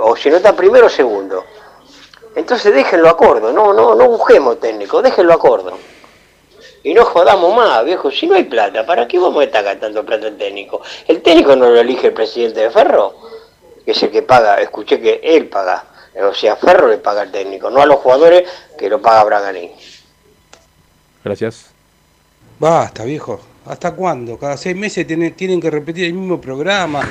[0.02, 1.44] o si no está primero o segundo.
[2.36, 5.76] Entonces déjenlo a Cordon, no, no, no busquemos técnico, déjenlo a Cordon.
[6.84, 10.06] Y no jodamos más, viejo, si no hay plata, ¿para qué vamos a estar gastando
[10.06, 10.82] plata en técnico?
[11.08, 13.16] El técnico no lo elige el presidente de Ferro,
[13.84, 15.84] que es el que paga, escuché que él paga
[16.24, 19.74] O sea, Ferro le paga al técnico, no a los jugadores que lo paga Braganini.
[21.24, 21.72] Gracias.
[22.60, 23.40] Basta, viejo.
[23.66, 24.38] ¿Hasta cuándo?
[24.38, 27.02] Cada seis meses tienen, tienen que repetir el mismo programa.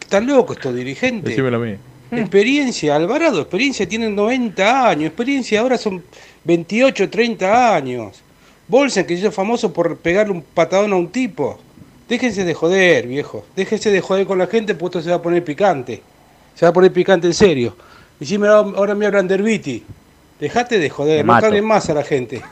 [0.00, 1.30] Están locos estos dirigentes.
[1.30, 1.76] Decímelo a mí.
[2.10, 6.02] Experiencia, Alvarado, experiencia tienen 90 años, experiencia ahora son
[6.44, 8.22] 28, 30 años.
[8.68, 11.58] Bolsen, que se hizo famoso por pegarle un patadón a un tipo.
[12.08, 13.44] Déjense de joder, viejo.
[13.56, 16.02] Déjense de joder con la gente, porque esto se va a poner picante.
[16.54, 17.76] Se va a poner picante en serio.
[18.20, 19.84] Y si me, ahora me hablan de Herbiti.
[20.40, 22.42] Dejate de joder, no caguen más a la gente.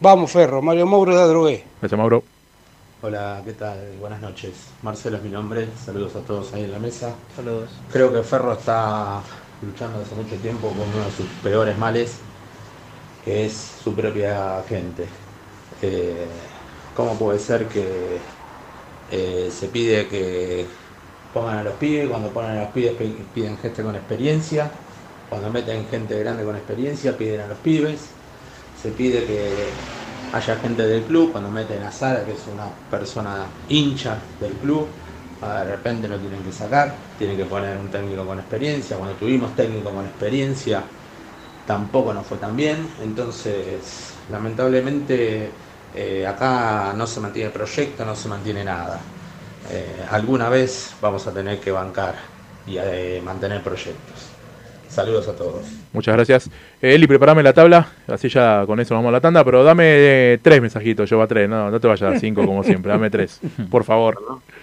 [0.00, 1.64] Vamos, Ferro, Mario Mauro da drogué.
[1.80, 2.22] Gracias, Mauro.
[3.00, 3.96] Hola, ¿qué tal?
[3.98, 4.76] Buenas noches.
[4.82, 5.76] Marcelo es mi nombre.
[5.76, 7.16] Saludos a todos ahí en la mesa.
[7.34, 7.70] Saludos.
[7.88, 9.22] Creo que Ferro está
[9.60, 12.30] luchando hace mucho tiempo con uno de sus peores males,
[13.20, 15.08] que es su propia gente.
[15.80, 16.50] Eh,
[16.94, 18.22] ¿Cómo puede ser que
[19.08, 20.68] eh, se pide que
[21.32, 24.72] pongan a los pibes, cuando ponen a los pibes pi- piden gente con experiencia,
[25.26, 28.16] cuando meten gente grande con experiencia piden a los pibes,
[28.74, 29.84] se pide que
[30.32, 34.88] haya gente del club, cuando meten a Sara, que es una persona hincha del club,
[35.42, 39.16] ah, de repente lo tienen que sacar, tienen que poner un técnico con experiencia, cuando
[39.16, 40.82] tuvimos técnico con experiencia
[41.66, 45.50] tampoco nos fue tan bien, entonces lamentablemente
[45.94, 49.00] eh, acá no se mantiene proyecto, no se mantiene nada.
[49.70, 52.14] Eh, alguna vez vamos a tener que bancar
[52.66, 54.37] y eh, mantener proyectos.
[54.88, 55.66] Saludos a todos.
[55.92, 56.46] Muchas gracias.
[56.82, 59.84] Eh, Eli, prepárame la tabla, así ya con eso vamos a la tanda, pero dame
[59.86, 63.10] eh, tres mensajitos, yo va tres, no, no te vayas a cinco como siempre, dame
[63.10, 64.18] tres, por favor.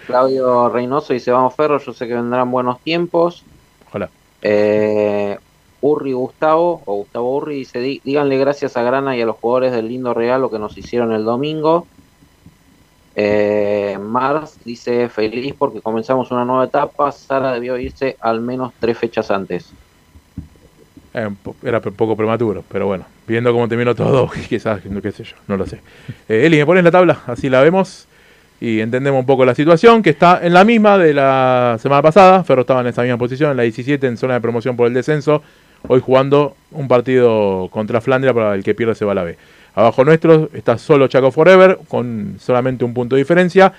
[0.06, 3.44] Claudio Reynoso dice, vamos Ferro, yo sé que vendrán buenos tiempos.
[3.88, 4.10] Ojalá.
[4.42, 5.38] Eh,
[5.80, 9.72] Urri Gustavo, o Gustavo Urri, dice, "Dí- díganle gracias a Grana y a los jugadores
[9.72, 11.86] del lindo regalo que nos hicieron el domingo.
[13.14, 18.98] Eh, Mars dice, feliz porque comenzamos una nueva etapa, Sara debió irse al menos tres
[18.98, 19.70] fechas antes.
[21.16, 21.30] Eh,
[21.62, 25.56] era un poco prematuro, pero bueno, viendo cómo terminó todo, quizás, qué sé yo, no
[25.56, 25.80] lo sé.
[26.28, 27.20] Eh, Eli, ¿me pones la tabla?
[27.26, 28.06] Así la vemos
[28.60, 32.44] y entendemos un poco la situación, que está en la misma de la semana pasada.
[32.44, 34.92] Ferro estaba en esa misma posición, en la 17, en zona de promoción por el
[34.92, 35.42] descenso.
[35.88, 39.38] Hoy jugando un partido contra Flandria para el que pierde se va a la B.
[39.74, 43.72] Abajo nuestro está solo Chaco Forever, con solamente un punto de diferencia.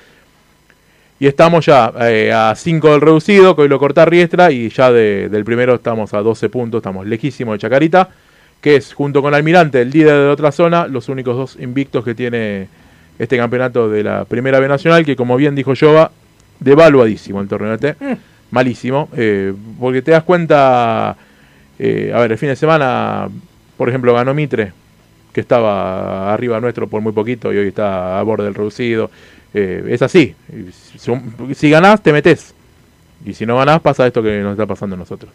[1.20, 4.92] Y estamos ya eh, a 5 del reducido, que hoy lo corta Riestra, y ya
[4.92, 8.10] de- del primero estamos a 12 puntos, estamos lejísimos de Chacarita,
[8.62, 12.14] que es junto con Almirante, el líder de otra zona, los únicos dos invictos que
[12.14, 12.68] tiene
[13.18, 16.12] este campeonato de la Primera B Nacional, que como bien dijo Jova,
[16.60, 17.96] devaluadísimo el torneo este,
[18.52, 21.16] malísimo, eh, porque te das cuenta,
[21.80, 23.28] eh, a ver, el fin de semana,
[23.76, 24.72] por ejemplo, ganó Mitre,
[25.34, 29.10] que estaba arriba nuestro por muy poquito y hoy está a borde del reducido.
[29.60, 30.36] Eh, es así.
[31.00, 31.12] Si,
[31.56, 32.54] si ganás, te metes.
[33.26, 35.32] Y si no ganás, pasa esto que nos está pasando a nosotros.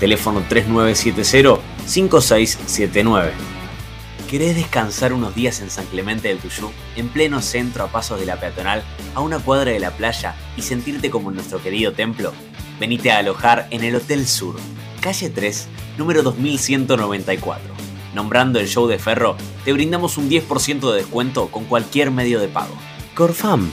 [0.00, 3.30] Teléfono 3970-5679.
[4.28, 8.26] ¿Querés descansar unos días en San Clemente del Tuyú, en pleno centro a pasos de
[8.26, 8.82] la peatonal,
[9.14, 12.32] a una cuadra de la playa y sentirte como en nuestro querido templo?
[12.80, 14.56] Venite a alojar en el Hotel Sur,
[15.04, 17.74] calle 3, número 2194.
[18.14, 22.48] Nombrando el show de Ferro, te brindamos un 10% de descuento con cualquier medio de
[22.48, 22.74] pago.
[23.14, 23.70] Corfam,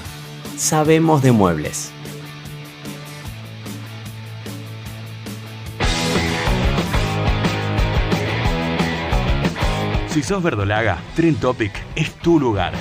[0.58, 1.94] sabemos de muebles.
[10.10, 12.74] Si sos verdolaga, Trend Topic es tu lugar.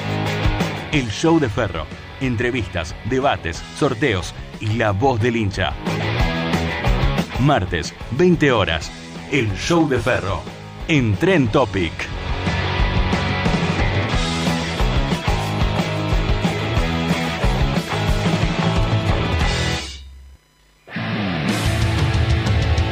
[0.91, 1.87] El show de Ferro.
[2.21, 5.73] Entrevistas, debates, sorteos y la voz del hincha.
[7.41, 8.91] Martes, 20 horas.
[9.33, 10.43] El show de Ferro.
[10.89, 11.93] En Trend Topic.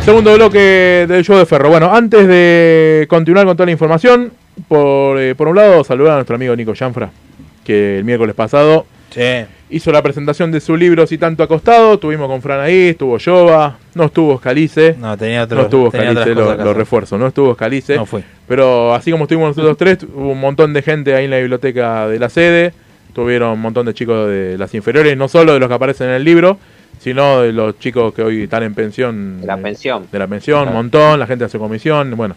[0.00, 1.68] Segundo bloque del show de Ferro.
[1.68, 4.32] Bueno, antes de continuar con toda la información,
[4.66, 7.10] por, eh, por un lado, saludar a nuestro amigo Nico Janfra,
[7.62, 8.86] que el miércoles pasado
[9.70, 11.94] hizo la presentación de su libro Si tanto ha costado.
[11.94, 14.96] Estuvimos con Fran ahí, estuvo Jova, no estuvo Scalice.
[14.98, 17.96] No, tenía otro- No estuvo tenía Scalice, otras lo, lo refuerzo, no estuvo Scalice.
[17.96, 18.22] No fue.
[18.46, 22.08] Pero así como estuvimos nosotros tres, hubo un montón de gente ahí en la biblioteca
[22.08, 22.72] de la sede.
[23.14, 26.14] Tuvieron un montón de chicos de las inferiores, no solo de los que aparecen en
[26.14, 26.58] el libro,
[27.00, 29.40] sino de los chicos que hoy están en pensión.
[29.40, 30.06] De la pensión.
[30.12, 32.36] De la pensión, un montón, la gente hace comisión, bueno.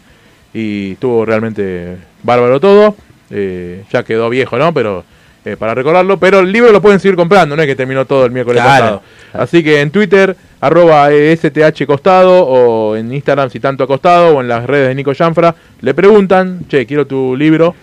[0.54, 2.96] Y estuvo realmente bárbaro todo.
[3.30, 4.74] Eh, ya quedó viejo, ¿no?
[4.74, 5.04] Pero
[5.46, 6.18] eh, para recordarlo.
[6.18, 9.02] Pero el libro lo pueden seguir comprando, no es que terminó todo el miércoles Claro.
[9.02, 9.44] pasado.
[9.44, 14.42] Así que en Twitter, arroba STH Costado, o en Instagram si tanto ha costado, o
[14.42, 17.76] en las redes de Nico Janfra, le preguntan, che, quiero tu libro,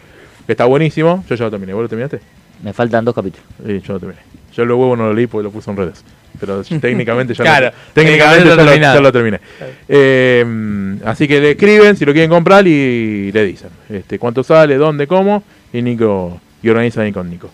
[0.47, 1.25] que está buenísimo.
[1.29, 2.21] Yo ya lo terminé, ¿vos lo terminaste?
[2.63, 3.47] Me faltan dos capítulos.
[3.65, 4.21] Sí, yo lo terminé.
[4.55, 6.05] Yo lo huevo no lo leí porque lo puse en redes.
[6.41, 9.41] Pero técnicamente ya, Claro, lo, técnicamente técnicamente ya, lo ya lo terminé.
[9.89, 14.77] Eh, así que le escriben si lo quieren comprar y le dicen este, cuánto sale,
[14.77, 15.43] dónde, cómo,
[15.73, 17.51] y Nico y organizan ahí con Nico.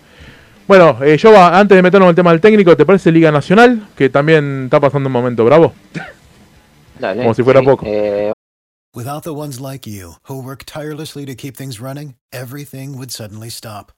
[0.66, 3.88] Bueno, eh, yo antes de meternos en el tema del técnico, ¿te parece Liga Nacional?
[3.96, 5.74] Que también está pasando un momento bravo.
[6.98, 7.84] Dale, Como si fuera sí, poco.
[7.86, 8.32] eh,
[8.94, 13.50] Without the ones like you, who work tirelessly to keep things running, everything would suddenly
[13.50, 13.90] stop.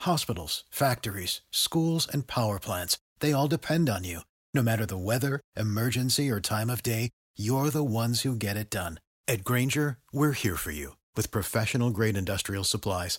[0.00, 4.20] Hospitals, factories, schools, and power plants, they all depend on you.
[4.54, 8.70] No matter the weather, emergency, or time of day, you're the ones who get it
[8.70, 8.98] done.
[9.28, 13.18] At Granger, we're here for you with professional grade industrial supplies.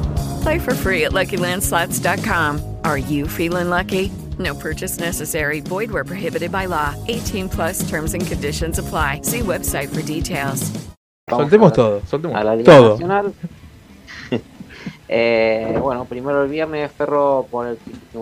[0.41, 2.77] Play for free at LuckyLandSlots.com.
[2.83, 4.11] Are you feeling lucky?
[4.39, 5.59] No purchase necessary.
[5.61, 6.95] Void where prohibited by law.
[7.07, 9.21] 18 plus terms and conditions apply.
[9.23, 10.71] See website for details.
[11.29, 12.01] Vamos Soltemos a la- todo.
[12.07, 12.91] Soltemos a la Liga todo.
[12.93, 13.33] Nacional.
[15.13, 17.77] Eh, bueno, primero el viernes Ferro por el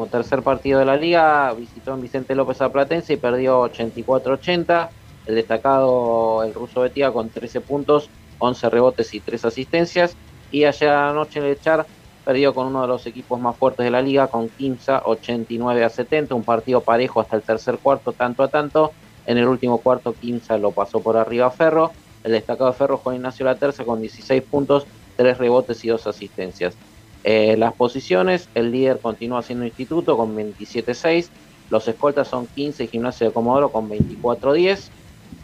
[0.10, 4.90] tercer partido de la liga visitó en Vicente López a Platense y perdió 84-80.
[5.28, 10.16] El destacado, el ruso Betia, con 13 puntos, 11 rebotes y 3 asistencias.
[10.52, 11.86] Y ayer anoche en el Echar
[12.30, 15.90] perdió con uno de los equipos más fuertes de la liga, con 15 89 a
[15.90, 16.36] 70.
[16.36, 18.92] Un partido parejo hasta el tercer cuarto, tanto a tanto.
[19.26, 21.90] En el último cuarto, 15 lo pasó por arriba a Ferro.
[22.24, 24.86] El destacado de Ferro Juan Ignacio Laterza con 16 puntos,
[25.18, 26.76] 3 rebotes y 2 asistencias.
[27.24, 31.30] Eh, las posiciones, el líder continúa siendo Instituto con 27-6,
[31.72, 34.90] los escoltas son 15 y Gimnasia de Comodoro con 24-10.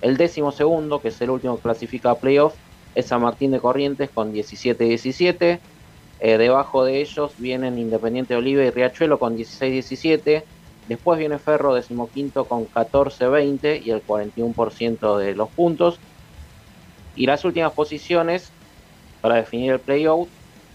[0.04, 2.54] El décimo segundo, que es el último que clasifica a playoff,
[2.94, 5.60] es San Martín de Corrientes con 17-17.
[6.20, 10.48] Eh, debajo de ellos vienen Independiente de Oliva y Riachuelo con 16-17.
[10.86, 16.02] Después viene Ferro, decimoquinto con 14-20 y el 41% de los puntos.
[17.16, 18.56] Y las últimas posiciones
[19.22, 20.30] para definir el playout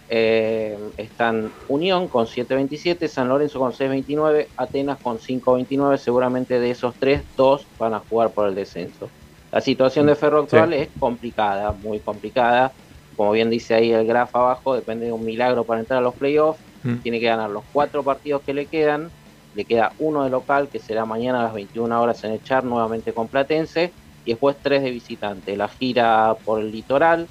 [0.08, 5.96] eh, están Unión con 7.27, San Lorenzo con 6.29, Atenas con 5.29.
[5.98, 9.12] Seguramente de esos tres, dos van a jugar por el descenso.
[9.52, 10.78] La situación de Ferro actual Sí.
[10.80, 12.74] es complicada, muy complicada.
[13.20, 16.14] Como bien dice ahí el grafo abajo, depende de un milagro para entrar a los
[16.14, 16.58] playoffs.
[16.82, 17.00] Mm.
[17.02, 19.10] Tiene que ganar los cuatro partidos que le quedan.
[19.54, 23.12] Le queda uno de local, que será mañana a las 21 horas en Echar, nuevamente
[23.12, 23.92] con Platense.
[24.24, 25.54] Y después tres de visitante.
[25.54, 27.28] La gira por el litoral,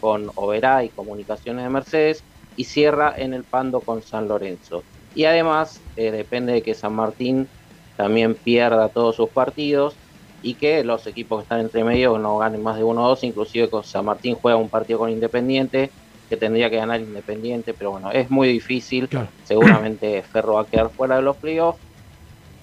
[0.00, 2.22] con Oberá y Comunicaciones de Mercedes.
[2.54, 4.84] Y cierra en el Pando con San Lorenzo.
[5.12, 7.48] Y además, eh, depende de que San Martín
[7.96, 9.96] también pierda todos sus partidos.
[10.42, 13.24] Y que los equipos que están entre medio no ganen más de 1 o 2,
[13.24, 15.92] inclusive con San Martín juega un partido con Independiente
[16.28, 19.08] que tendría que ganar Independiente, pero bueno, es muy difícil,
[19.44, 21.80] seguramente Ferro va a quedar fuera de los playoffs,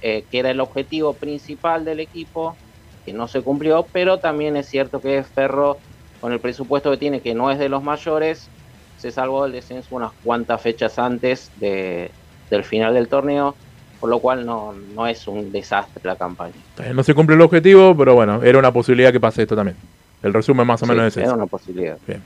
[0.02, 2.58] eh, que era el objetivo principal del equipo,
[3.06, 5.78] que no se cumplió, pero también es cierto que Ferro,
[6.20, 8.50] con el presupuesto que tiene, que no es de los mayores,
[8.98, 12.12] se salvó del descenso unas cuantas fechas antes de,
[12.50, 13.56] del final del torneo,
[14.00, 16.54] por lo cual no, no es un desastre la campaña.
[16.94, 19.76] No se cumple el objetivo, pero bueno, era una posibilidad que pase esto también.
[20.24, 21.36] El resumen más o Sí, menos es era ese.
[21.36, 21.98] una posibilidad.
[22.08, 22.22] Bien.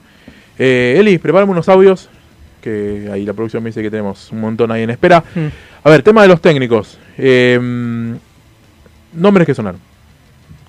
[0.58, 2.08] Eh, Eli, prepárame unos audios,
[2.60, 5.22] que ahí la producción me dice que tenemos un montón ahí en espera.
[5.34, 5.46] Mm.
[5.86, 6.98] A ver, tema de los técnicos.
[7.18, 7.58] Eh,
[9.12, 9.80] nombres que sonaron.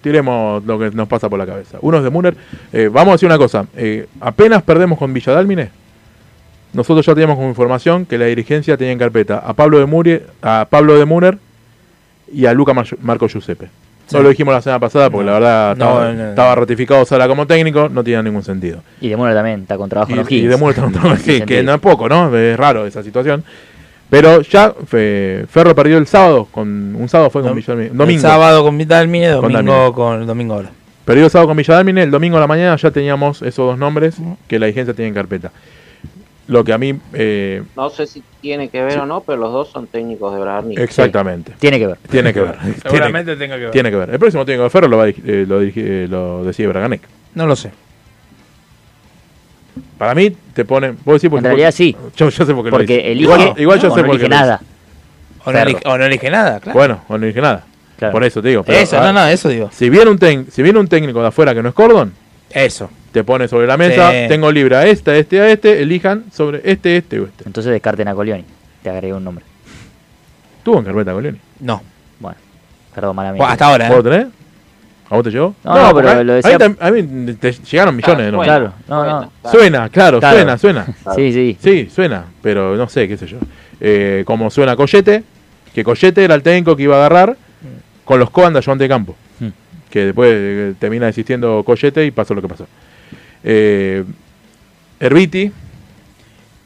[0.01, 1.79] Tiremos lo que nos pasa por la cabeza.
[1.81, 2.35] Uno es de Muner.
[2.71, 3.65] Eh, vamos a decir una cosa.
[3.75, 5.69] eh, apenas perdemos con Villadalmine,
[6.75, 10.23] nosotros ya teníamos como información que la dirigencia tenía en carpeta a Pablo de, Murie,
[10.41, 11.37] a Pablo de Muner
[12.31, 13.67] y a Luca Mar- Marco Giuseppe.
[14.07, 14.15] Sí.
[14.15, 16.29] No lo dijimos la semana pasada porque la verdad estaba, no, no.
[16.29, 18.81] estaba ratificado Sala como técnico, no tenía ningún sentido.
[19.01, 20.43] Y de Mura también está con trabajo en Y, O'Higgins.
[20.43, 22.35] y de Mura está con trabajo, sí, Sin que no es poco, ¿no?
[22.35, 23.43] Es raro esa situación.
[24.07, 27.89] Pero ya fe- Ferro perdió el sábado, con un sábado fue con Villalmine.
[27.89, 28.11] Domingo.
[28.11, 30.69] El sábado con Vitalmine, Con domingo con el domingo ahora.
[31.03, 34.17] Perdió el sábado con Villadalmine, el domingo a la mañana ya teníamos esos dos nombres
[34.47, 35.51] que la dirigencia tiene en carpeta.
[36.47, 36.93] Lo que a mí...
[37.13, 40.39] eh, No sé si tiene que ver o no, pero los dos son técnicos de
[40.39, 40.77] Bragarnik.
[40.79, 41.53] exactamente.
[41.59, 41.97] Tiene que ver.
[42.09, 42.55] Tiene que ver.
[42.83, 43.71] Seguramente Tiene- tenga que ver.
[43.71, 44.09] Tiene que ver.
[44.11, 47.01] El próximo técnico de Ferro lo, va eh, lo, dirige- eh, lo decide Braganec.
[47.33, 47.71] No lo sé.
[49.97, 50.91] Para mí te pone...
[51.03, 51.95] ¿Vos decís por En realidad sí.
[52.15, 53.11] Yo, yo sé por qué lo Porque dice.
[53.11, 54.41] elige Igual, igual yo sé no por qué elige lo dice.
[54.45, 54.61] nada.
[55.45, 56.77] O no, elige, o no elige nada, claro.
[56.77, 57.65] Bueno, o no dije nada.
[58.11, 58.63] Por eso te digo.
[58.67, 59.69] Eso, no, no, eso digo.
[59.71, 62.13] Si viene, un tec- si viene un técnico de afuera que no es Cordon,
[62.51, 62.89] Eso.
[63.15, 64.17] Te pone sobre la mesa, Sí.
[64.27, 67.45] tengo libre a esta, este, a este, elijan sobre este, este o este.
[67.45, 68.43] Entonces descarten a Colioni.
[68.83, 69.45] Te agregué un nombre.
[70.63, 71.37] ¿Tuvo en carpeta Colioni?
[71.61, 71.81] No.
[72.19, 72.35] Bueno,
[72.93, 73.37] perdón, mala mía.
[73.37, 73.89] Bueno, hasta ahora, ¿eh?
[73.93, 74.27] ¿Vos tenés?
[75.09, 75.55] ¿A vos te llegó?
[75.63, 78.49] No, pero a- lo a mí decía- A mí, te llegaron millones de nombres.
[78.51, 79.31] Claro, no, no.
[79.49, 80.35] Suena, claro, Claro.
[80.35, 80.85] suena, suena.
[81.15, 81.57] Sí, sí.
[81.61, 83.37] Sí, suena, pero no sé, qué sé yo.
[83.79, 85.23] Eh, como suena Collete,
[85.73, 87.37] que Collete era el técnico que iba a agarrar
[88.03, 89.15] con los Coan de ayudante de campo.
[89.39, 89.47] Mm.
[89.89, 92.67] Que después eh, termina desistiendo Collete y pasó lo que pasó.
[93.47, 94.03] Eh,
[94.99, 95.51] Herbiti,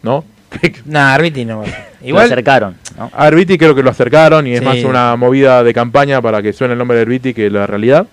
[0.01, 0.23] ¿no?
[0.85, 1.63] Nah, Arbiti no.
[1.63, 2.25] Lo Igual.
[2.25, 3.11] acercaron, ¿no?
[3.13, 4.65] A Herbiti creo que lo acercaron y es Sí.
[4.65, 8.07] más una movida de campaña para que suene el nombre de Herbiti que la realidad.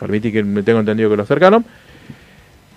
[0.00, 1.64] Herbiti que me tengo entendido que lo acercaron.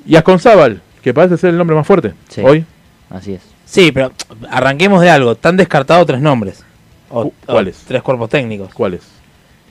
[0.06, 2.42] Y Asconzábal, que parece ser el nombre más fuerte Sí.
[2.44, 2.66] hoy.
[3.10, 3.42] Así es.
[3.66, 4.12] Sí, pero
[4.50, 5.36] arranquemos de algo.
[5.36, 6.64] Tan descartado tres nombres.
[7.10, 7.78] O, o ¿Cuáles?
[7.88, 8.74] tres cuerpos técnicos.
[8.74, 9.02] ¿Cuáles?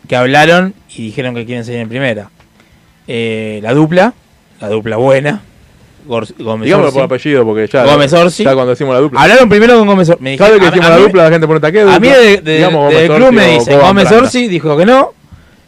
[0.09, 2.31] Que hablaron y dijeron que quieren seguir en primera.
[3.07, 4.15] Eh, la dupla,
[4.61, 5.43] la dupla buena.
[6.07, 6.92] Gor- Gómez Orsi.
[6.94, 8.44] por apellido porque ya, Gómez Orsi.
[8.44, 9.20] ya cuando decimos la dupla.
[9.22, 10.36] Hablaron primero con Gómez Orsi.
[10.36, 12.57] Cada vez que a- decimos la dupla la gente pregunta qué A mí de, de-
[12.57, 14.11] Digamos del club me dice Gómez.
[14.11, 15.14] Orsi dijo que no.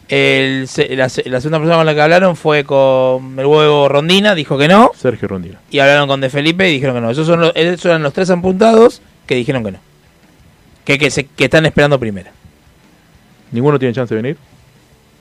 [0.06, 4.58] El, la, la segunda persona con la que hablaron fue con el huevo Rondina, dijo
[4.58, 4.90] que no.
[4.94, 5.58] Sergio Rondina.
[5.70, 7.10] Y hablaron con De Felipe y dijeron que no.
[7.10, 9.78] Esos, son los, esos eran los tres apuntados que dijeron que no.
[10.84, 12.32] Que, que, se, que están esperando primera.
[13.50, 14.36] ¿Ninguno tiene chance de venir?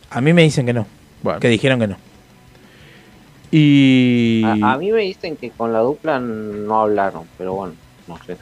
[0.09, 0.85] A mí me dicen que no.
[1.21, 1.39] Bueno.
[1.39, 1.95] Que dijeron que no.
[3.55, 4.41] Y.
[4.45, 7.73] A, a mí me dicen que con la dupla no hablaron, pero bueno,
[8.07, 8.35] no sé.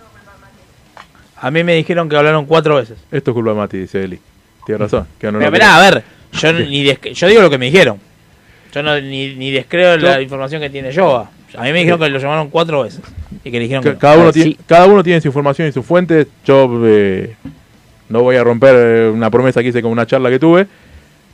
[1.38, 2.98] A mí me dijeron que hablaron cuatro veces.
[3.12, 4.20] Esto es culpa de Mati, dice Eli.
[4.66, 5.08] Tiene razón.
[5.20, 6.04] que no Pero esperá, a ver,
[6.34, 6.84] yo, ni
[7.14, 8.00] yo digo lo que me dijeron.
[8.74, 11.30] Yo no, ni, ni descreo la información que tiene Yoga.
[11.58, 13.02] A mí me dijeron que lo llamaron cuatro veces.
[13.44, 14.00] Y que dijeron que Ca- no.
[14.00, 14.58] cada, uno Ah, tiene, sí.
[14.66, 16.28] cada uno tiene su información y su fuente.
[16.46, 17.36] Yo eh,
[18.08, 20.68] no voy a romper eh, una promesa que hice con una charla que tuve,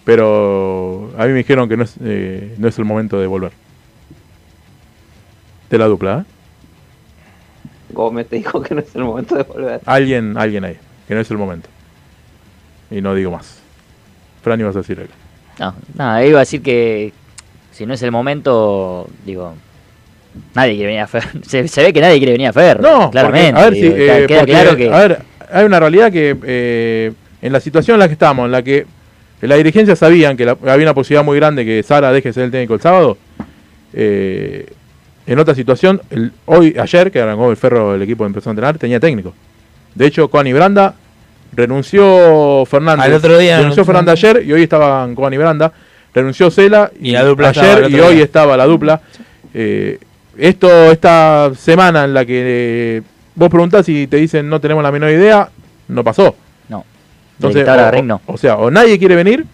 [0.05, 3.51] pero a mí me dijeron que no es, eh, no es el momento de volver.
[5.69, 6.31] De la dupla, ¿eh?
[7.93, 9.81] Gómez te dijo que no es el momento de volver.
[9.85, 11.69] Alguien, alguien ahí, que no es el momento.
[12.91, 13.59] Y no digo más.
[14.43, 15.11] Fran, ibas a decir algo.
[15.59, 17.11] No, nada, iba a decir que
[17.71, 19.53] si no es el momento, digo,
[20.53, 21.29] nadie quiere venir a Ferro.
[21.47, 22.81] Se, se ve que nadie quiere venir a Ferro.
[22.81, 23.53] No, claramente.
[23.53, 24.93] porque, a ver, digo, si, eh, queda porque, claro que.
[24.93, 28.51] a ver, hay una realidad que eh, en la situación en la que estamos, en
[28.51, 28.85] la que
[29.41, 32.43] la dirigencia sabían que la- había una posibilidad muy grande que Sara deje de ser
[32.43, 33.17] el técnico el sábado,
[33.93, 34.67] eh,
[35.27, 38.51] en otra situación, el- hoy, ayer, que arrancó el ferro el equipo de empezó a
[38.51, 39.33] entrenar, tenía técnico.
[39.93, 40.95] De hecho, Juan y Branda
[41.53, 43.05] renunció Fernández.
[43.05, 43.83] Al otro día renunció.
[43.85, 45.71] Fernández ayer y hoy estaban Juan y Branda.
[46.13, 49.01] Renunció Cela Y la dupla estaba ayer y hoy estaba la dupla.
[49.53, 49.99] Eh,
[50.37, 52.43] esto, esta semana en la que
[52.97, 53.01] eh,
[53.35, 55.49] vos preguntás y te dicen no tenemos la menor idea,
[55.87, 56.35] no pasó.
[56.69, 56.85] No.
[57.37, 58.21] Entonces, o, no.
[58.25, 59.45] o sea, o nadie quiere venir,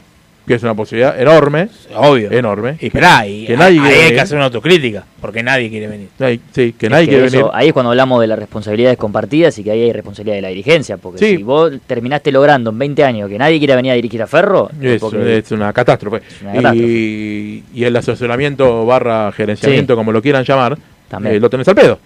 [0.46, 1.70] que es una posibilidad enorme.
[1.96, 2.30] Obvio.
[2.32, 2.76] Enorme.
[2.82, 4.14] Y esperá, y que nadie ahí hay venir.
[4.16, 6.10] que hacer una autocrítica, porque nadie quiere venir.
[6.54, 7.52] Sí, que Es nadie que quiere eso- venir.
[7.54, 10.48] Ahí es cuando hablamos de las responsabilidades compartidas y que ahí hay responsabilidad de la
[10.50, 10.98] dirigencia.
[10.98, 11.38] Porque Sí.
[11.38, 14.70] si vos terminaste logrando en 20 años que nadie quiera venir a dirigir a Ferro,
[14.82, 16.22] es Es, porque- es una catástrofe.
[16.41, 16.88] una catástrofe.
[16.88, 20.78] Y, y el asesoramiento barra gerenciamiento, como lo quieran llamar,
[21.08, 21.36] También.
[21.36, 22.00] eh, lo tenés al pedo.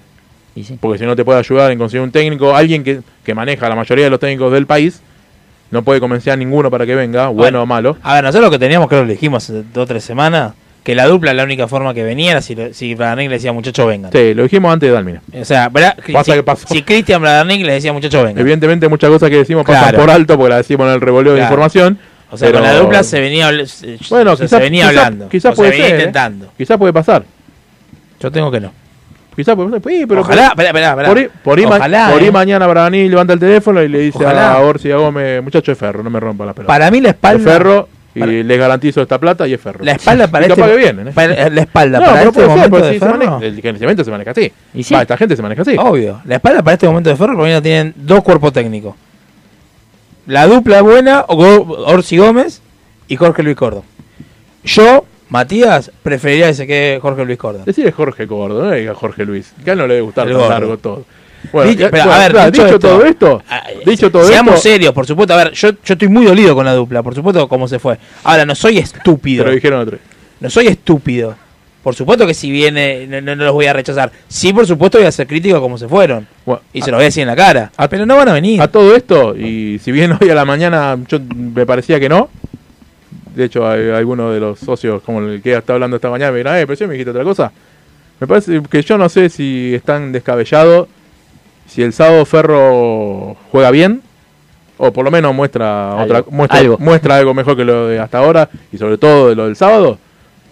[0.55, 0.77] Y sí.
[0.79, 3.75] Porque si no te puede ayudar en conseguir un técnico, alguien que, que maneja la
[3.75, 5.01] mayoría de los técnicos del país,
[5.71, 7.97] no puede convencer a ninguno para que venga, bueno, o malo.
[8.03, 10.53] A ver, nosotros lo que teníamos, creo que lo dijimos hace dos o tres semanas,
[10.83, 13.85] que la dupla la única forma que venía era si, si Bradarnik le decía muchachos
[13.87, 14.11] vengan.
[14.11, 15.21] Sí, lo dijimos antes de Dalmina.
[15.33, 15.97] O sea, ¿verdad?
[16.13, 16.67] Pasa si, que pasó.
[16.69, 18.39] si Cristian Bradarnik le decía muchachos vengan.
[18.39, 19.97] Evidentemente muchas cosas que decimos pasan Claro.
[19.99, 21.99] por alto porque las decimos en el revoleo de información.
[22.31, 23.49] O sea, pero- con la dupla se venía,
[24.09, 25.29] Bueno, o sea, quizás se venía quizás- hablando.
[25.29, 25.95] Quizás o puede se venía ser.
[25.95, 25.99] ¿eh?
[25.99, 26.47] intentando.
[26.57, 27.23] Quizás puede pasar.
[28.19, 28.71] Yo tengo que no.
[29.37, 29.89] Quizás puede pasar.
[29.91, 30.51] Sí, pero Ojalá.
[30.55, 30.65] Por
[31.17, 32.31] ahí, por ahí ma- Ojalá, por ahí eh.
[32.31, 34.53] mañana Brani levanta el teléfono y le dice Ojalá.
[34.55, 36.67] a Orsi y a Gómez, muchacho de ferro, no me rompan la pelota.
[36.67, 39.85] Para mí la espalda- De ferro y para- les garantizo esta plata y es ferro.
[39.85, 41.11] La espalda para y capaz este- que vienen, ¿eh?
[41.13, 43.17] para- la espalda no, para este puede ser, momento porque de sí se Ferro.
[43.19, 44.51] maneja- el gerenciamiento se maneja así.
[44.73, 44.93] Y sí.
[44.95, 45.75] Va, esta gente se maneja así.
[45.77, 46.19] Obvio.
[46.25, 48.95] La espalda para este momento de Ferro, por lo menos tienen dos cuerpos técnicos.
[50.25, 52.61] La dupla buena, Orsi Gómez
[53.07, 53.83] y Jorge Luis Cordo.
[54.63, 57.63] Yo, Matías, preferiría que se quede Jorge Luis Cordo.
[57.65, 59.53] Decir Jorge Cordo, no diga Jorge Luis.
[59.63, 61.05] Que a él no le debe gustar tan largo todo.
[61.51, 63.43] Bueno, Dicho- ya- pero, bueno, a ver, claro, dicho todo esto,
[63.85, 65.33] dicho todo Seamos esto, serios, por supuesto.
[65.33, 67.97] A ver, yo, yo estoy muy dolido con la dupla, por supuesto, cómo se fue.
[68.23, 69.43] Ahora, no soy estúpido.
[69.43, 69.97] Pero dijeron otro.
[70.39, 71.35] No soy estúpido.
[71.83, 74.11] Por supuesto que si viene, no, no- los voy a rechazar.
[74.27, 76.27] Sí, por supuesto, voy a ser crítico como se fueron.
[76.45, 77.71] Bueno, y se los voy a decir en la cara.
[77.89, 78.61] pero no van a venir.
[78.61, 82.29] a todo esto, y si bien hoy a la mañana yo me parecía que no,
[83.37, 86.39] de hecho hay algunos de los socios, como el que está hablando esta mañana, me
[86.39, 87.51] dirán, eh, pero si me dijiste otra cosa.
[88.19, 90.87] Me parece que yo no sé si están descabellados,
[91.67, 94.01] si el sábado Ferro juega bien,
[94.77, 96.77] o por lo menos muestra Algo, otra muestra algo.
[96.79, 99.99] muestra algo mejor que lo de hasta ahora, y sobre todo de lo del sábado.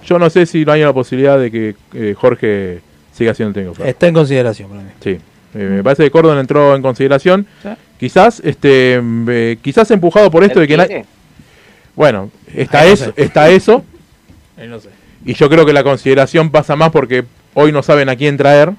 [0.05, 2.81] Yo no sé si no hay una posibilidad de que eh, Jorge
[3.11, 3.75] siga siendo el técnico.
[3.75, 3.89] Ferro.
[3.89, 4.89] Está en consideración para mí.
[5.01, 5.17] Sí,
[5.55, 7.47] eh, me parece que Cordon entró en consideración.
[7.63, 7.69] Sí.
[7.99, 11.05] Quizás, este, mm, eh, quizás empujado por esto de que.
[11.95, 12.29] Bueno,
[12.61, 13.13] está no eso, sé.
[13.17, 13.83] está eso,
[14.67, 14.89] no sé.
[15.25, 18.71] y yo creo que la consideración pasa más porque hoy no saben a quién traer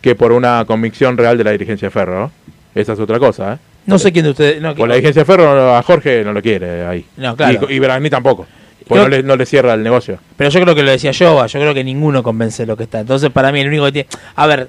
[0.00, 2.20] que por una convicción real de la dirigencia de Ferro.
[2.20, 2.32] ¿no?
[2.74, 3.58] Esa es otra cosa, ¿eh?
[3.86, 4.60] No sé quién de ustedes.
[4.62, 7.04] No, Por la dirigencia de Ferro a Jorge no lo quiere ahí.
[7.16, 7.66] No, claro.
[7.68, 8.46] Y, y Bragni tampoco.
[8.86, 10.18] Porque no le, no le cierra el negocio.
[10.36, 13.00] Pero yo creo que lo decía yo, yo creo que ninguno convence lo que está.
[13.00, 14.08] Entonces, para mí, el único que tiene.
[14.36, 14.68] A ver,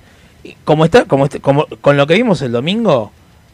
[0.64, 3.12] como está, como, este- como con lo que vimos el domingo,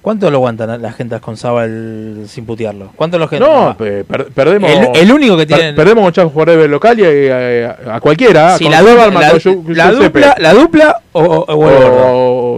[0.07, 2.93] ¿cuánto lo aguantan la gente con Sábal sin putearlo?
[2.95, 3.45] ¿Cuánto lo gente.?
[3.45, 4.71] No, per- perdemos.
[4.71, 7.99] El- el único que per- tienen- perdemos con Chaco Forever local y a, a- a
[7.99, 8.57] cualquiera.
[8.57, 9.33] Si con la, dupla,
[9.67, 11.53] la, dupla, la dupla o, o-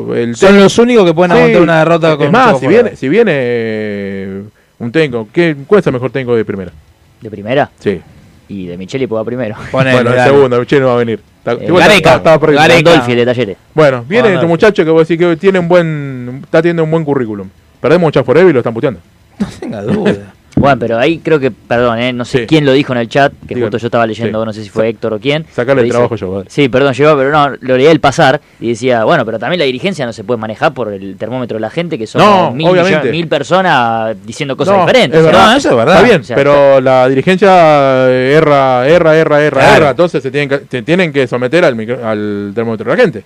[0.07, 2.59] o el el Son los únicos que pueden Sí, aguantar una derrota con Es más,
[2.59, 4.43] si viene, si viene eh,
[4.77, 6.71] un técnico, ¿qué, ¿cuál es el mejor técnico de primera?
[7.19, 7.71] ¿De primera?
[7.79, 7.99] Sí.
[8.47, 9.55] Y de Micheli puede primero.
[9.71, 10.31] Ponele, bueno, el dale.
[10.31, 11.19] segundo, Che no va a venir.
[11.53, 12.19] Eh, igual Gareca.
[12.19, 13.05] Gareca.
[13.07, 13.57] De Talleres.
[13.73, 14.45] Bueno, viene Gandolfi.
[14.45, 17.49] tu muchacho que vos decís que tiene un buen, está teniendo un buen currículum.
[17.81, 18.99] Perdemos un Forever y lo están puteando.
[19.39, 20.33] No tenga duda.
[20.55, 22.45] Bueno, pero ahí creo que, perdón, eh, no sé Sí.
[22.47, 24.45] quién lo dijo en el chat, que justo yo estaba leyendo, Sí.
[24.45, 25.45] no sé si fue Héctor o quién.
[25.53, 26.45] Sacarle el trabajo yo, vale.
[26.49, 29.65] Sí, perdón, llegó, pero no, lo leí el pasar y decía, bueno, pero también la
[29.65, 32.67] dirigencia no se puede manejar por el termómetro de la gente, que son No, mil,
[32.67, 35.19] millones- mil personas diciendo cosas No, diferentes.
[35.19, 35.51] es verdad.
[35.51, 35.95] No, eso es verdad.
[35.95, 39.75] Está bien, O sea, pero la dirigencia eh, erra, erra, erra, erra, Claro.
[39.77, 39.89] erra.
[39.91, 43.23] Entonces se tienen que, se tienen que someter al, micro- al termómetro de la gente.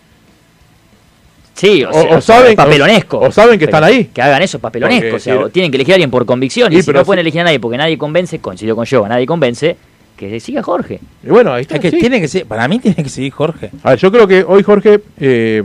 [1.63, 3.19] Sí, o, O- sea, o o sea, saben- es papelonesco.
[3.19, 4.05] o saben que están ahí.
[4.13, 5.01] Que hagan eso, papelonesco.
[5.11, 6.73] Porque o sea, o tienen que elegir a alguien por convicción.
[6.73, 9.07] Y, Sí, si pero no pueden elegir a nadie porque nadie convence, coincidió con yo,
[9.07, 9.77] nadie convence,
[10.17, 10.99] que siga Jorge.
[11.23, 11.75] Y bueno, ahí está.
[11.75, 11.99] Es que sí.
[11.99, 13.69] tiene que ser, para mí tiene que seguir Jorge.
[13.81, 15.63] A ver, yo creo que hoy Jorge eh,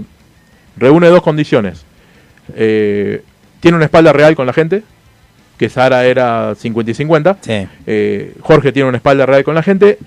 [0.77, 1.85] reúne dos condiciones.
[2.55, 3.23] Eh,
[3.59, 4.85] tiene una espalda real con la gente,
[5.59, 7.39] que Sara era 50 y 50.
[7.41, 7.67] Sí.
[7.89, 9.99] Eh, Jorge tiene una espalda real con la gente.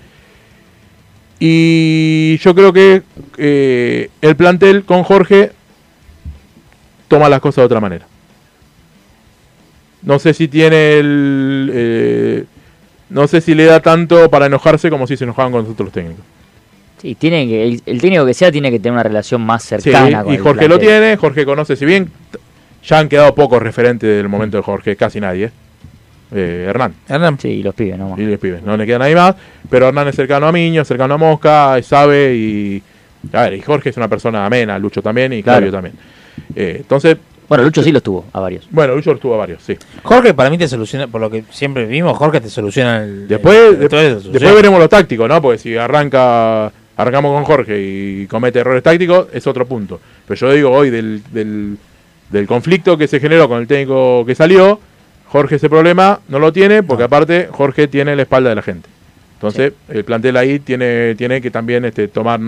[1.38, 3.02] Y yo creo que
[3.36, 5.50] eh, el plantel con Jorge
[7.12, 8.06] toma las cosas de otra manera.
[10.02, 11.70] No sé si tiene el...
[11.72, 12.44] eh,
[13.10, 15.92] no sé si le da tanto para enojarse como si se enojaban con los otros
[15.92, 16.24] técnicos.
[17.02, 19.68] Sí, tiene que, el, el técnico que sea tiene que tener una relación más Sí,
[19.80, 22.10] cercana con y el Jorge lo tiene, Jorge conoce, si bien
[22.82, 25.50] ya han quedado pocos referentes del momento de Jorge, casi nadie.
[26.34, 26.94] Eh, Hernán.
[27.06, 27.38] Hernán.
[27.38, 28.18] Sí, y los pibes, no más.
[28.18, 29.34] Y los pibes, no le queda nadie más,
[29.68, 32.82] pero Hernán es cercano a Miño, cercano a Mosca, y sabe y...
[33.32, 35.58] A ver, y Jorge es una persona amena, Lucho también y Claro.
[35.58, 35.94] Claudio también.
[36.54, 37.16] Eh, entonces,
[37.48, 38.66] Bueno, Lucho sí los tuvo, a varios.
[38.70, 39.76] bueno, Lucho estuvo a varios, sí.
[40.02, 43.28] Jorge para mí te soluciona, por lo que siempre vimos, Jorge te soluciona el...
[43.28, 43.88] Después, el- de-
[44.30, 45.40] después veremos lo táctico, ¿no?
[45.42, 50.00] Porque si arranca arrancamos con Jorge y comete errores tácticos, es otro punto.
[50.26, 51.76] Pero yo digo hoy del, del,
[52.30, 54.78] del conflicto que se generó con el técnico que salió,
[55.26, 58.88] Jorge ese problema no lo tiene porque aparte Jorge tiene la espalda de la gente.
[59.34, 62.40] Entonces el plantel ahí tiene, tiene que también este, tomar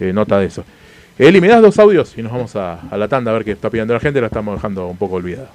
[0.00, 0.64] eh, nota de eso.
[1.18, 2.16] Eli, ¿me dos audios?
[2.16, 4.54] Y nos vamos a, la tanda a ver qué está pidiendo la gente, la estamos
[4.54, 5.50] dejando un poco olvidada.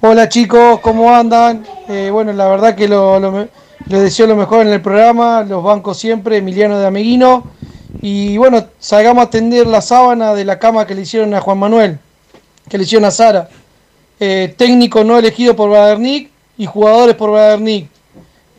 [0.00, 1.64] Hola chicos, ¿cómo andan?
[1.88, 3.48] Eh, bueno, la verdad que lo,
[3.86, 7.44] les deseo lo mejor en el programa, los bancos siempre, Emiliano de Ameguino.
[8.00, 11.58] Y bueno, salgamos a tender la sábana de la cama que le hicieron a Juan
[11.58, 11.98] Manuel,
[12.68, 13.48] que le hicieron a Sara.
[14.20, 17.88] Eh, técnico no elegido por Badernick y jugadores por Badernick.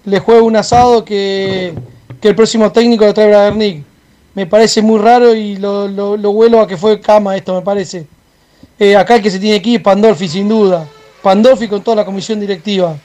[0.05, 1.73] Le juega un asado que,
[2.21, 3.88] que el próximo técnico lo trae Badernick.
[4.35, 7.61] Me parece muy raro y lo, lo, lo huelo a que fue cama esto, me
[7.61, 8.05] parece.
[8.79, 10.87] Eh, acá el que se tiene que ir es Pandolfi, sin duda.
[11.21, 12.95] Pandolfi con toda la comisión directiva.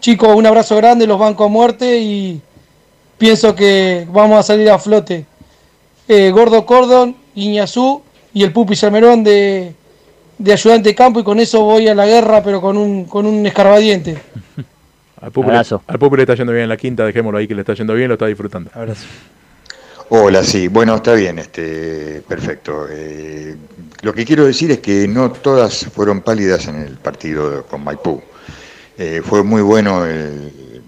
[0.00, 2.40] Chicos, un abrazo grande, los banco a muerte y
[3.18, 5.26] pienso que vamos a salir a flote.
[6.06, 8.02] Eh, Gordo Cordon, Iñazú
[8.32, 9.74] y el Pupi Salmerón de,
[10.38, 13.26] de ayudante de campo y con eso voy a la guerra, pero con un, con
[13.26, 14.18] un escarbadiente.
[15.20, 15.82] Al Pupi, le, Abrazo.
[15.88, 17.92] al Pupi le está yendo bien en la quinta, dejémoslo ahí que le está yendo
[17.92, 18.70] bien, lo está disfrutando.
[18.72, 19.04] Abrazo.
[20.10, 22.86] Hola, sí, bueno, está bien, este, perfecto.
[22.90, 23.54] Eh,
[24.02, 28.22] lo que quiero decir es que no todas fueron pálidas en el partido con Maipú.
[28.96, 30.82] Eh, fue muy bueno el,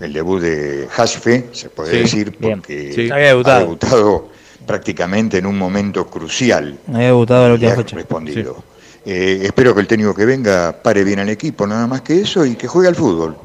[0.00, 3.10] el debut de Hasfe, se puede Sí, decir, porque Sí.
[3.10, 3.56] Había debutado.
[3.56, 4.28] ha debutado
[4.66, 6.78] prácticamente en un momento crucial.
[6.88, 7.96] Había debutado y última ha fecha.
[7.96, 8.64] respondido.
[9.04, 12.44] Eh, espero que el técnico que venga pare bien al equipo, nada más que eso,
[12.44, 13.36] y que juegue al fútbol.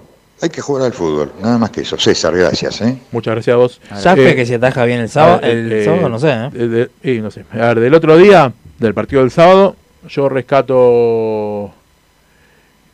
[0.42, 1.98] Hay que jugar al fútbol, nada más que eso.
[1.98, 2.80] César, gracias.
[2.82, 2.98] ¿eh?
[3.12, 3.82] Muchas gracias a vos.
[3.96, 6.50] Safe Eh, que se ataja bien el sábado, ver, el eh, sábado no sé, ¿eh?
[6.54, 7.44] eh, de- no sé.
[7.52, 9.76] A ver, del otro día, del partido del sábado,
[10.08, 11.72] yo rescato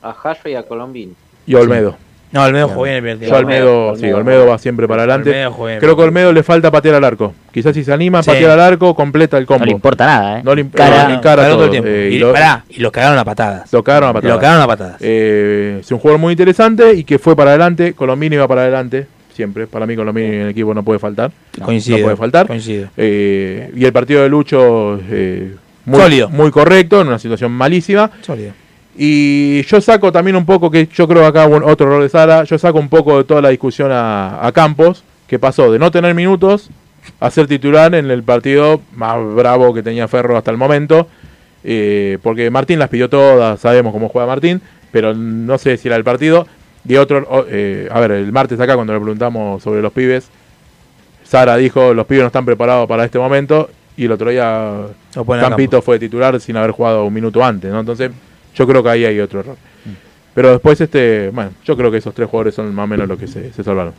[0.02, 1.16] A Jayo y a Colombín.
[1.46, 1.98] y a Olmedo.
[2.34, 3.38] No, Olmedo jugó bien el primer Yo tiempo.
[3.38, 4.48] Olmedo, Olmedo, sí, Olmedo.
[4.48, 5.30] Va siempre para adelante.
[5.30, 5.80] Olmedo juega bien.
[5.80, 7.34] Creo que a Olmedo le falta patear al arco.
[7.52, 8.32] Quizás si se anima a Sí.
[8.32, 9.60] patear al arco, completa el combo.
[9.60, 10.42] No le importa nada, ¿eh?
[10.44, 11.54] No le imp- Cara- no, encara todo.
[11.56, 11.90] todo el tiempo.
[11.90, 13.72] eh, y, lo- pará, y lo cagaron a patadas.
[13.72, 14.36] Lo cagaron a patadas.
[14.36, 14.96] Lo cagaron a patadas.
[15.00, 17.94] Eh, es un jugador muy interesante y que fue para adelante.
[17.94, 19.06] Colombini va para adelante.
[19.36, 19.68] Siempre.
[19.68, 21.32] Para mí Colombini en el equipo no puede faltar.
[21.60, 22.48] No, Coincido, No puede faltar.
[22.48, 22.88] coincido.
[22.98, 25.54] Eh, y el partido de Lucho eh,
[25.86, 26.30] muy, Sólido.
[26.30, 28.10] muy correcto, en una situación malísima.
[28.22, 28.54] Sólido.
[28.96, 32.44] Y yo saco también un poco, que yo creo que acá otro error de Sara,
[32.44, 35.90] yo saco un poco de toda la discusión a, a Campos, que pasó de no
[35.92, 36.70] tener minutos
[37.20, 41.08] a ser titular en el partido más bravo que tenía Ferro hasta el momento,
[41.64, 45.98] eh, porque Martín las pidió todas, sabemos cómo juega Martín, pero no sé si era
[45.98, 46.48] el partido.
[46.88, 50.28] Y otro, eh, a ver, el martes acá cuando le preguntamos sobre los pibes,
[51.24, 54.88] Sara dijo, los pibes no están preparados para este momento, y el otro día
[55.40, 57.80] Campito fue titular sin haber jugado un minuto antes, ¿no?
[57.80, 58.12] Entonces,
[58.56, 59.58] yo creo que ahí hay otro error.
[60.34, 63.20] Pero después, este, bueno, yo creo que esos tres jugadores son más o menos los
[63.20, 63.94] que se, se salvaron.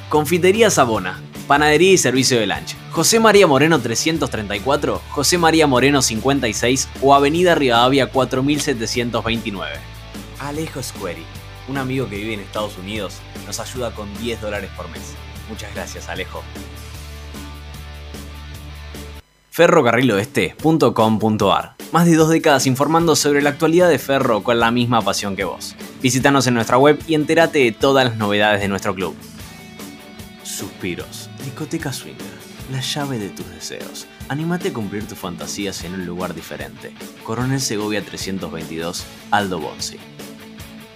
[0.09, 1.21] Confitería Sabona.
[1.47, 2.75] Panadería y servicio de lunch.
[2.91, 9.73] José María Moreno 334, José María Moreno 56 o Avenida Rivadavia 4729.
[10.39, 11.23] Alejo Squeri,
[11.67, 15.13] un amigo que vive en Estados Unidos, nos ayuda con 10 dólares por mes.
[15.49, 16.41] Muchas gracias, Alejo.
[19.55, 25.37] ferrocarriloeste.com.ar Más de dos décadas informando sobre la actualidad de Ferro con la misma pasión
[25.37, 25.77] que vos.
[26.01, 29.15] Visítanos en nuestra web y entérate de todas las novedades de nuestro club.
[30.43, 32.27] Suspiros, discoteca swinger,
[32.69, 34.07] la llave de tus deseos.
[34.27, 36.93] Anímate a cumplir tus fantasías en un lugar diferente.
[37.23, 39.95] Coronel Segovia 322, Aldo Bonzi.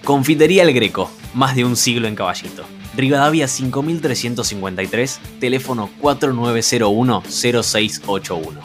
[0.04, 2.66] Confitería El Greco, más de un siglo en caballito.
[3.00, 8.60] Rivadavia 5353, teléfono 4901-0681.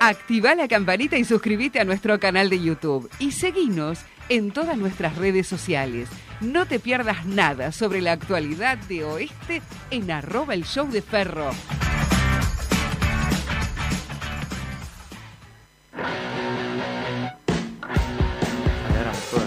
[0.01, 3.11] Activa la campanita y suscríbete a nuestro canal de YouTube.
[3.19, 6.09] Y seguinos en todas nuestras redes sociales.
[6.41, 11.51] No te pierdas nada sobre la actualidad de Oeste en arroba el show de Ferro.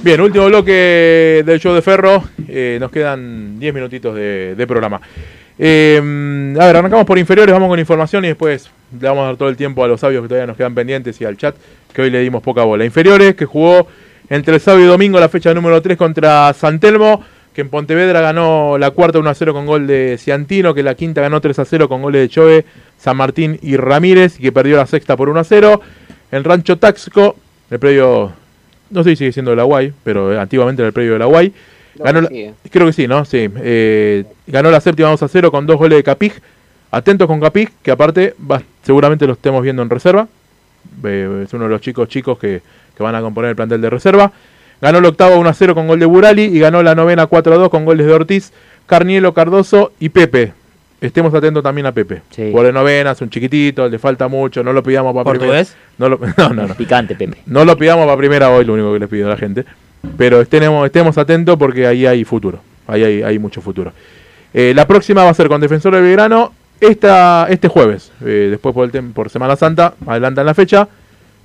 [0.04, 2.24] Bien, último bloque del show de Ferro.
[2.48, 5.02] Eh, nos quedan 10 minutitos de, programa.
[5.58, 5.98] Eh,
[6.60, 8.70] a ver, arrancamos por inferiores, vamos con información y después
[9.00, 11.20] le vamos a dar todo el tiempo a los sabios que todavía nos quedan pendientes
[11.22, 11.56] y al chat,
[11.94, 12.86] que hoy le dimos poca bola.
[12.86, 13.88] Inferiores, que jugó
[14.30, 17.24] entre el sábado y domingo la fecha número 3 contra San Telmo,
[17.54, 20.96] que en Pontevedra ganó la cuarta 1 a 0 con gol de Ciantino, que la
[20.96, 22.66] quinta ganó 3 a 0 con goles de Chove,
[22.98, 25.82] San Martín y Ramírez, y que perdió la sexta por 1 a 0.
[26.32, 27.36] En Rancho Taxco,
[27.70, 28.32] el predio,
[28.92, 31.26] no sé si sigue siendo de la Guay, pero antiguamente era el predio de la
[31.26, 31.54] Guay.
[32.06, 32.30] Ganó la-
[32.70, 33.26] creo que sí, ¿no?
[33.26, 33.50] Sí.
[33.58, 36.34] Eh, ganó la séptima 2 a 0 con dos goles de Capij.
[36.92, 40.28] Atentos con Capij, que aparte va- seguramente lo estemos viendo en reserva.
[41.04, 42.62] Eh, es uno de los chicos chicos que,
[42.96, 44.32] que van a componer el plantel de reserva.
[44.82, 47.54] Ganó el octavo 1 a 0 con gol de Burali y ganó la novena 4
[47.54, 48.52] a 2 con goles de Ortiz,
[48.88, 50.54] Carnielo, Cardoso y Pepe.
[51.02, 52.22] Estemos atentos también a Pepe.
[52.52, 55.60] Por de novena, es un chiquitito, le falta mucho, no lo pidamos para primera.
[55.98, 56.76] No, lo, no, no, no.
[56.76, 57.38] Picante, Pepe.
[57.48, 59.66] No lo pidamos para primera hoy, lo único que les pido a la gente.
[60.18, 62.60] Pero estemos, estemos atentos porque ahí hay futuro.
[62.88, 63.92] Ahí hay, hay mucho futuro.
[64.54, 68.12] Eh, la próxima va a ser con Defensor de Belgrano esta, este jueves.
[68.24, 70.88] Eh, después por, el tem- por Semana Santa, adelantan la fecha.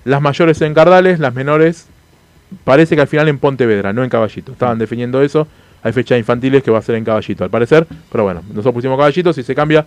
[0.04, 1.86] Las mayores en Cardales, las menores
[2.64, 4.52] parece que al final en Pontevedra, no en Caballito.
[4.52, 5.48] Estaban definiendo eso.
[5.86, 7.86] Hay fechas infantiles que va a ser en Caballito, al parecer.
[8.10, 9.32] Pero bueno, nosotros pusimos Caballito.
[9.32, 9.86] Si se cambia,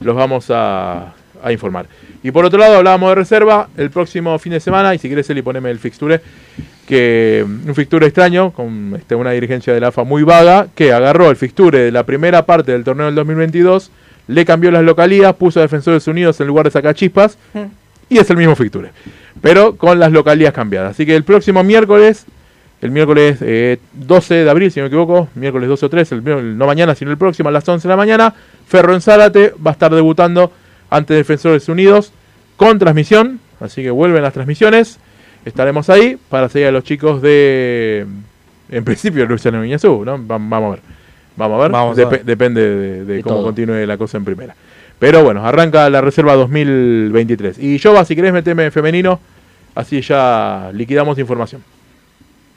[0.00, 1.84] los vamos a, a informar.
[2.22, 4.94] Y por otro lado, hablábamos de reserva el próximo fin de semana.
[4.94, 6.18] Y si quieres, Eli, poneme el fixture.
[6.88, 10.94] Que mm, un fixture extraño, con este, una dirigencia de la AFA muy vaga, que
[10.94, 13.90] agarró el fixture de la primera parte del torneo del 2022,
[14.28, 17.36] le cambió las localías, puso a Defensores Unidos en lugar de Sacachispas.
[18.08, 18.92] Y es el mismo fixture.
[19.42, 20.92] Pero con las localías cambiadas.
[20.92, 22.24] Así que el próximo miércoles,
[22.80, 26.58] el miércoles eh, 12 de abril, si no me equivoco, miércoles 12 o 13, el,
[26.58, 28.34] no mañana, sino el próximo, a las 11 de la mañana,
[28.66, 30.52] Ferro en Zárate va a estar debutando
[30.90, 32.12] ante Defensores Unidos
[32.56, 33.40] con transmisión.
[33.60, 34.98] Así que vuelven las transmisiones.
[35.44, 38.06] Estaremos ahí para seguir a los chicos de,
[38.70, 40.12] en principio, Luciano Viñazú, ¿no?
[40.26, 40.80] Va- Vamos a ver.
[41.36, 41.70] Vamos a ver.
[41.72, 42.24] Vamos a ver.
[42.24, 43.44] Depende de, de De cómo todo.
[43.46, 44.54] continúe la cosa en primera.
[44.98, 47.58] Pero bueno, arranca la reserva 2023.
[47.58, 49.20] Y Jova, si querés meteme femenino,
[49.74, 51.62] así ya liquidamos información.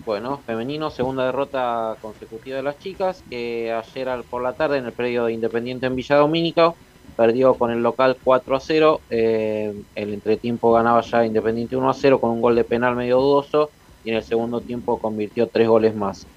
[0.07, 4.93] Bueno, femenino, segunda derrota consecutiva de las chicas, que ayer por la tarde en el
[4.93, 6.73] predio de Independiente en Villa Dominica
[7.17, 11.93] perdió con el local 4 a 0, eh, el entretiempo ganaba ya Independiente 1 a
[11.93, 15.67] 0 con un gol de penal medio dudoso y en el segundo tiempo convirtió tres
[15.67, 16.29] goles más.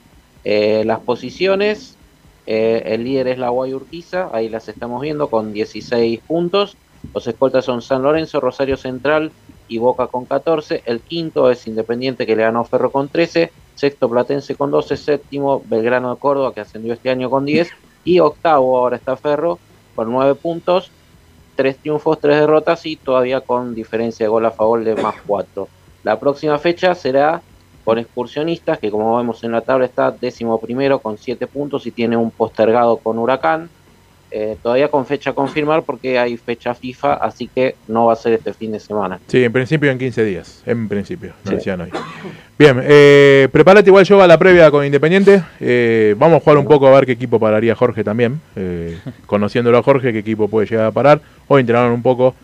[0.42, 2.00] Eh, las posiciones,
[2.46, 6.76] eh, el líder es la Guay Urquiza, ahí las estamos viendo con 16 puntos,
[7.14, 9.32] los escoltas son San Lorenzo, Rosario Central
[9.70, 10.82] y Boca con 14.
[10.84, 13.50] El quinto es Independiente que le ganó Ferro con 13.
[13.76, 14.96] Sexto Platense con 12.
[14.96, 17.70] Séptimo Belgrano de Córdoba que ascendió este año con 10.
[18.04, 19.58] Y octavo ahora está Ferro
[19.94, 20.90] con 9 puntos.
[21.54, 25.68] Tres triunfos, tres derrotas y todavía con diferencia de gol a favor de más 4.
[26.02, 27.40] La próxima fecha será
[27.84, 31.92] con Excursionistas que como vemos en la tabla está décimo primero con 7 puntos y
[31.92, 33.70] tiene un postergado con Huracán.
[34.32, 38.16] Eh, todavía con fecha a confirmar porque hay fecha FIFA, así que no va a
[38.16, 39.18] ser este fin de semana.
[39.26, 40.62] Sí, en principio en 15 días.
[40.66, 41.54] En principio, nos Sí.
[41.56, 41.90] decían hoy.
[42.56, 45.42] Bien, eh, prepárate igual yo a la previa con Independiente.
[45.58, 48.40] Eh, vamos a jugar un poco a ver qué equipo pararía Jorge también.
[48.54, 51.20] Eh, conociéndolo a Jorge, qué equipo puede llegar a parar.
[51.48, 52.34] Hoy entrenaron un poco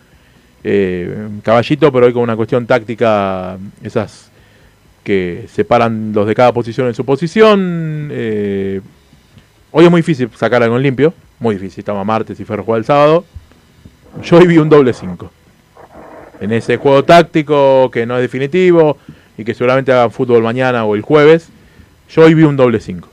[0.65, 4.29] eh, caballito, pero hoy con una cuestión táctica, esas
[5.03, 8.09] que separan los de cada posición en su posición.
[9.67, 11.13] Eh, hoy es muy difícil sacar algo en limpio.
[11.39, 11.79] Muy difícil.
[11.79, 13.25] Estaba martes y Ferro juega el sábado.
[14.23, 15.31] Yo hoy vi un doble 5
[16.39, 18.97] en ese juego táctico que no es definitivo
[19.37, 21.49] y que seguramente hagan fútbol mañana o el jueves,
[22.09, 23.09] yo hoy vi un doble 5.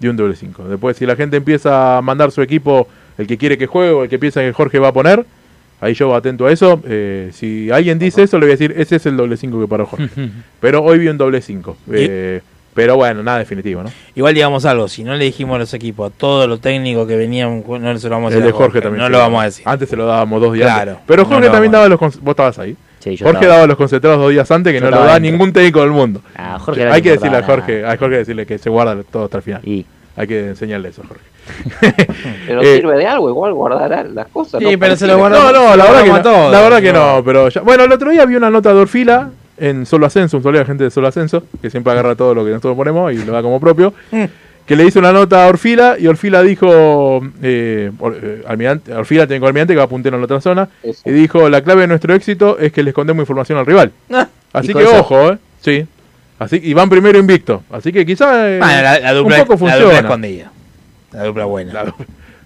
[0.00, 0.64] Vi un doble 5.
[0.64, 4.02] Después, si la gente empieza a mandar su equipo, el que quiere que juegue o
[4.04, 5.24] el que piensa que Jorge va a poner,
[5.80, 6.82] Ahí yo atento a eso.
[6.86, 9.68] eh, si alguien dice eso, le voy a decir, ese es el doble 5 que
[9.68, 10.08] paró Jorge.
[10.60, 11.76] pero hoy vi un doble 5.
[12.78, 13.90] Pero bueno, nada definitivo, ¿no?
[14.14, 17.16] Igual digamos algo, si no le dijimos a los equipos, a todos los técnicos que
[17.16, 18.44] venían, no se lo vamos a El decir.
[18.44, 19.02] de a Jorge también.
[19.02, 19.64] No lo vamos a decir.
[19.66, 20.90] Antes se lo dábamos dos días Claro.
[20.92, 21.04] antes.
[21.08, 21.98] Pero Jorge lo también daba los.
[21.98, 22.76] Vos estabas ahí.
[23.00, 23.54] Sí, Jorge estaba.
[23.54, 25.30] daba los concentrados dos días antes que Yo no lo da dentro.
[25.32, 26.20] ningún técnico del mundo.
[26.36, 29.24] Ah, Jorge hay el que decirle a Jorge, hay Jorge decirle que se guarda todo
[29.24, 29.62] hasta el final.
[30.16, 31.24] Hay que enseñarle eso, Jorge.
[32.46, 34.60] Pero Eh, sirve de algo, igual guardar las cosas.
[34.60, 34.78] Sí, ¿no?
[34.78, 36.22] pero se lo guarda- No, no, la verdad que no.
[36.22, 37.16] todo, la verdad que no.
[37.16, 39.30] no, pero ya- bueno, el otro día vi una nota de Orfila
[39.60, 42.34] en Solo Ascenso, un saludo a la gente de Solo Ascenso, que siempre agarra todo
[42.34, 43.92] lo que nosotros ponemos y lo da como propio,
[44.66, 49.26] que le hizo una nota a Orfila y Orfila dijo, eh, Or- eh, almirante, Orfila
[49.26, 50.68] tiene con almirante que va puntero en la otra zona,
[51.04, 53.92] y dijo, la clave de nuestro éxito es que le escondemos información al rival.
[54.52, 55.00] Así dijo que eso.
[55.00, 55.38] ojo, eh.
[55.60, 55.86] Sí.
[56.38, 57.62] Así, y van primero invicto.
[57.70, 59.84] Así que quizás eh, Bueno, la, la dupla, un poco la funciona.
[59.84, 60.52] dupla escondida.
[61.12, 61.94] La dupla buena.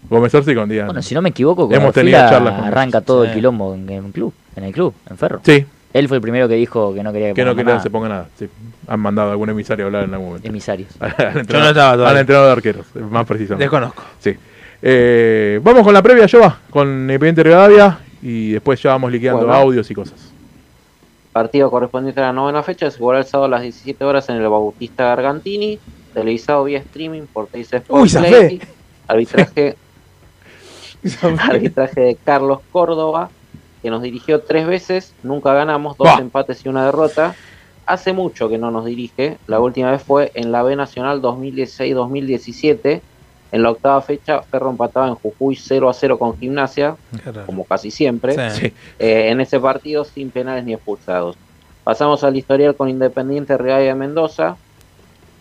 [0.09, 0.87] Gómez Arce con Díaz.
[0.87, 3.29] Bueno, si no me equivoco, con Hemos Orfila tenido charlas con arranca todo Sí.
[3.31, 5.41] el quilombo en, en club, en el club, en Ferro.
[5.45, 5.65] Sí.
[5.93, 7.83] Él fue el primero que dijo que no quería que, Que no quería que nada.
[7.83, 8.29] se ponga nada.
[8.39, 8.49] Sí.
[8.89, 10.49] Han mandado algún emisario a hablar en algún momento.
[10.49, 10.89] Emisarios.
[11.01, 12.09] al Yo no estaba todavía.
[12.09, 13.65] al entrenador de arqueros, más precisamente.
[13.65, 14.03] Desconozco.
[14.21, 14.35] Sí.
[14.81, 19.55] Eh, vamos con la previa, Jova, con Independiente Rivadavia y después ya vamos liquidando Bueno.
[19.55, 20.31] audios y cosas.
[21.33, 24.37] Partido correspondiente a la novena fecha se jugará el sábado a las 17 horas en
[24.37, 25.79] el Bautista Gargantini,
[26.13, 28.09] televisado vía streaming por Teis Sport Uy.
[28.11, 28.61] Play,
[29.09, 29.77] arbitraje,
[31.49, 33.31] arbitraje de Carlos Córdoba,
[33.83, 36.19] que nos dirigió tres veces, nunca ganamos, dos Bah.
[36.21, 37.35] empates y una derrota.
[37.85, 43.01] Hace mucho que no nos dirige, la última vez fue en la B Nacional 2016-2017.
[43.51, 46.97] En la octava fecha, Ferro empataba en Jujuy 0 a 0 con Gimnasia,
[47.45, 48.51] como casi siempre.
[48.51, 48.73] Sí.
[48.99, 51.37] Eh, en ese partido sin penales ni expulsados.
[51.85, 54.57] Pasamos al historial con Independiente Rivadavia de Mendoza,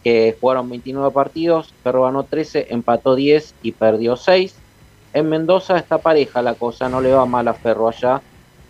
[0.04, 4.56] que jugaron 29 partidos, Ferro ganó 13, empató 10 y perdió 6.
[5.14, 8.22] En Mendoza está pareja la cosa, no le va mal a Ferro allá.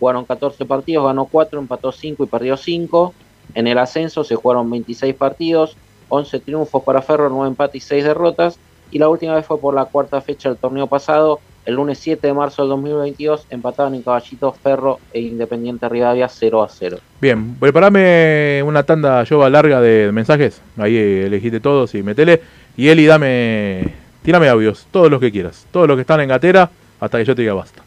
[0.02, 3.14] Jugaron 14 partidos, ganó 4, empató 5 y perdió 5.
[3.54, 5.76] En el ascenso se jugaron 26 partidos,
[6.08, 8.58] 11 triunfos para Ferro, 9 empates y 6 derrotas.
[8.90, 12.26] Y la última vez fue por la cuarta fecha del torneo pasado, el lunes 7
[12.26, 16.98] de marzo del 2022, empataban en Caballito Ferro e Independiente Rivadavia 0 a 0.
[17.20, 20.60] Bien, preparame una tanda, Jova, larga de mensajes.
[20.78, 22.42] Ahí eh, elegiste todos y metele.
[22.76, 23.94] Y Eli, dame.
[24.24, 25.64] Tírame audios, todos los que quieras.
[25.70, 27.84] Todos los que están en gatera, hasta que yo te diga basta.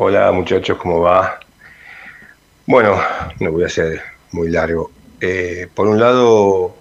[0.00, 1.40] Hola muchachos, ¿cómo va?
[2.66, 3.02] Bueno,
[3.40, 4.92] no voy a ser muy largo.
[5.20, 6.72] Eh, por un lado,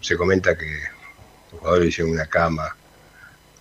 [0.00, 0.78] se comenta que
[1.52, 2.74] los jugadores hicieron una cama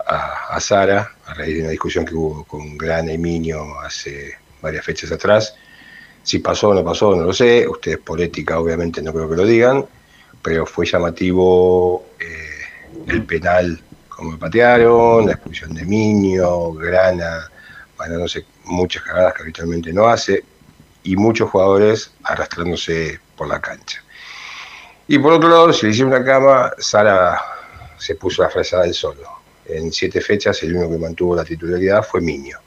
[0.08, 4.86] a, Sara a raíz de una discusión que hubo con Grana y Miño hace varias
[4.86, 5.54] fechas atrás.
[6.24, 7.68] Si pasó o no pasó, no lo sé.
[7.68, 9.86] Ustedes por ética obviamente no creo que lo digan,
[10.42, 17.52] pero fue llamativo eh, el penal como patearon, la expulsión de Miño, Grana,
[17.98, 20.44] mandándose muchas cagadas que habitualmente no hace,
[21.04, 24.02] y muchos jugadores arrastrándose por la cancha.
[25.08, 27.40] Y por otro lado, si le hicieron una cama, Sara
[27.98, 29.22] se puso la frazada del solo.
[29.66, 32.58] En siete fechas, el único que mantuvo la titularidad fue Miño.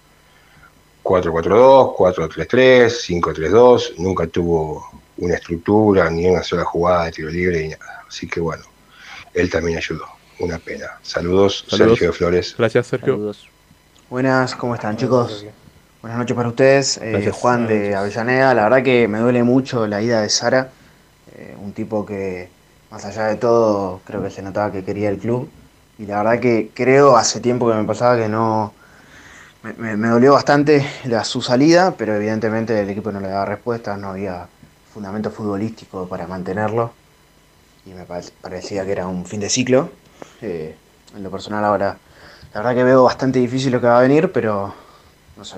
[1.02, 7.68] 4-4-2, 4-3-3, 5-3-2, nunca tuvo una estructura ni una sola jugada de tiro libre ni
[7.68, 8.04] nada.
[8.08, 8.64] Así que bueno,
[9.32, 10.04] él también ayudó.
[10.38, 10.98] Una pena.
[11.00, 11.98] Saludos, Saludos.
[11.98, 12.54] Sergio Flores.
[12.58, 13.32] Gracias, Sergio.
[14.10, 15.46] Buenas, ¿cómo están chicos?
[16.02, 16.98] Buenas noches para ustedes.
[16.98, 17.12] Eh.
[17.32, 20.68] Juan de Avellaneda, la verdad que me duele mucho la ida de Sara,
[21.34, 22.48] eh, un tipo que
[22.90, 25.48] más allá de todo creo que se notaba que quería el club
[25.98, 28.72] y la verdad que creo hace tiempo que me pasaba que no...
[29.62, 33.46] Me, me- me dolió bastante la, su salida, pero evidentemente el equipo no le daba
[33.46, 34.46] respuestas, no había
[34.92, 36.92] fundamento futbolístico para mantenerlo
[37.84, 39.90] y me pa- parecía que era un fin de ciclo.
[40.40, 40.76] Eh,
[41.16, 41.96] en lo personal ahora,
[42.54, 44.72] la verdad que veo bastante difícil lo que va a venir, pero
[45.36, 45.56] no sé.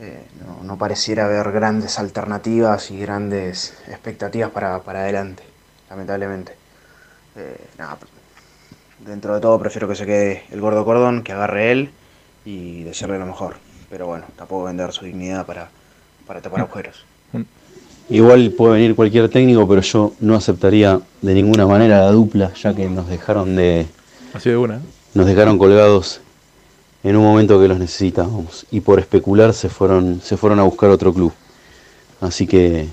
[0.00, 5.42] Eh, no, no pareciera haber grandes alternativas y grandes expectativas para, para adelante,
[5.90, 6.52] lamentablemente.
[7.36, 7.98] Eh, nada,
[9.04, 11.90] dentro de todo prefiero que se quede el gordo cordón, que agarre él
[12.44, 13.56] y desearle lo mejor.
[13.90, 15.68] Pero bueno, tampoco vender su dignidad para,
[16.26, 17.04] para tapar agujeros.
[18.10, 22.74] Igual puede venir cualquier técnico, pero yo no aceptaría de ninguna manera la dupla, ya
[22.74, 23.86] que nos dejaron de
[24.32, 24.76] Así de una.
[24.76, 24.80] ¿eh?
[25.14, 26.20] nos dejaron colgados
[27.02, 30.90] en un momento que los necesitábamos y por especular se fueron se fueron a buscar
[30.90, 31.32] otro club.
[32.20, 32.88] Así que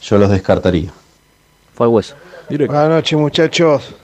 [0.00, 0.90] yo los descartaría.
[1.74, 2.14] Fue al hueso.
[2.48, 3.94] Buenas noches, muchachos.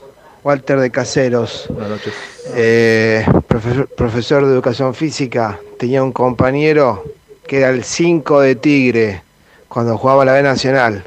[0.43, 1.65] Walter de Caseros.
[1.69, 2.13] Buenas noches.
[2.55, 7.03] Eh, profesor, profesor de educación física, tenía un compañero
[7.45, 9.23] que era el 5 de Tigre
[9.67, 11.03] cuando jugaba la B Nacional.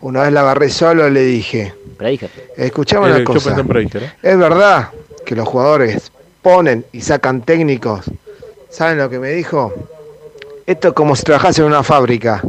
[0.00, 1.74] Una vez la agarré solo y le dije,
[2.56, 4.12] escuchame una cosa, ¿eh?
[4.22, 4.90] es verdad
[5.24, 6.12] que los jugadores
[6.46, 8.08] ponen y sacan técnicos.
[8.70, 9.74] ¿Saben lo que me dijo?
[10.64, 12.40] Esto es como si trabajas en una fábrica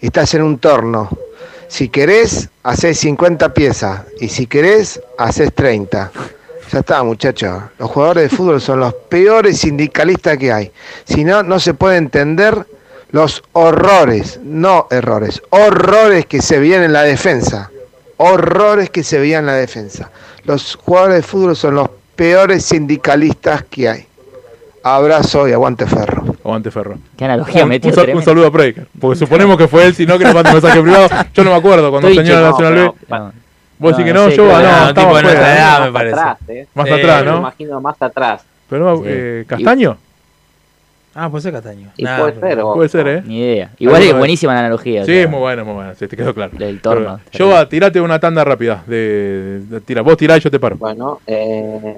[0.00, 1.08] y estás en un torno.
[1.66, 6.12] Si querés, haces 50 piezas y si querés, haces 30.
[6.70, 7.60] Ya está, muchachos.
[7.76, 10.70] Los jugadores de fútbol son los peores sindicalistas que hay.
[11.04, 12.64] Si no, no se puede entender
[13.10, 17.68] los horrores, no errores, horrores que se veían en la defensa.
[18.18, 20.12] Horrores que se veían en la defensa.
[20.44, 21.88] Los jugadores de fútbol son los
[22.24, 24.04] peores sindicalistas que hay.
[24.82, 26.36] Abrazo y aguante ferro.
[26.44, 26.98] Aguante Ferro.
[27.16, 28.18] Qué analogía un, metió un sal- tremenda.
[28.20, 28.86] un saludo a Preker.
[29.00, 31.08] Porque suponemos que fue él, si no, que nos mande un mensaje privado.
[31.32, 32.80] Yo no me acuerdo cuando Estoy señor checo- Nacional B.
[33.08, 33.32] no.
[33.78, 35.78] Vos No, decís que no no, sé, yo, no, no, estamos tipo de nuestra edad,
[35.78, 36.14] más me parece.
[36.20, 36.66] atrás, ¿eh?
[36.74, 37.38] Más Sí, atrás, Me ¿no?
[37.38, 38.42] imagino más atrás.
[38.68, 39.02] Pero, Sí.
[39.06, 39.96] eh, ¿Castaño?
[41.14, 41.90] Ah, puede ser Castaño.
[41.96, 43.22] Y Nah, puede ser, Puede ser, ¿eh?
[43.24, 43.70] Ni idea.
[43.78, 45.00] Igual es buenísima la analogía.
[45.02, 45.92] o Sí, sea, es muy bueno, muy bueno.
[45.98, 46.52] Sí, te quedó claro.
[46.58, 47.20] Del torno.
[47.32, 48.82] Yo, tirate una tanda rápida.
[48.86, 50.02] De, de- tira.
[50.02, 50.76] Vos tirá y yo te paro.
[50.76, 51.96] Bueno, eh,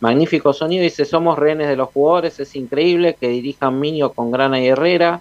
[0.00, 0.82] magnífico sonido.
[0.82, 2.38] Dice: Somos rehenes de los jugadores.
[2.40, 5.20] Es increíble que dirijan Minio con Grana y Herrera.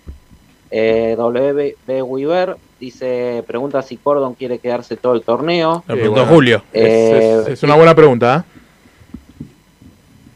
[0.71, 5.83] Eh, WB Weaver dice: Pregunta si Cordon quiere quedarse todo el torneo.
[5.87, 6.35] Lo Eh, preguntó bueno.
[6.35, 6.63] Julio.
[6.73, 8.45] Es, Eh, es- es una buena pregunta,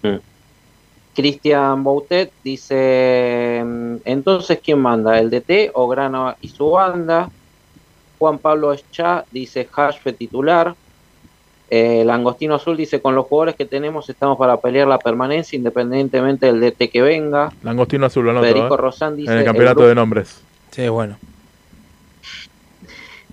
[0.03, 0.19] ¿eh?
[1.15, 5.19] Cristian Boutet dice: mm, Entonces, ¿quién manda?
[5.19, 7.29] ¿El DT o Grana y su banda?
[8.17, 10.75] Juan Pablo Echa dice: Hashfe titular.
[11.73, 15.57] Eh, el Angostino Azul dice: Con los jugadores que tenemos, estamos para pelear la permanencia,
[15.57, 17.51] independientemente del DT que venga.
[17.63, 18.77] Langostino azul, lo anoto, Federico ¿eh?
[18.77, 20.39] Rosán dice: En el campeonato de nombres.
[20.69, 21.17] Sí, bueno.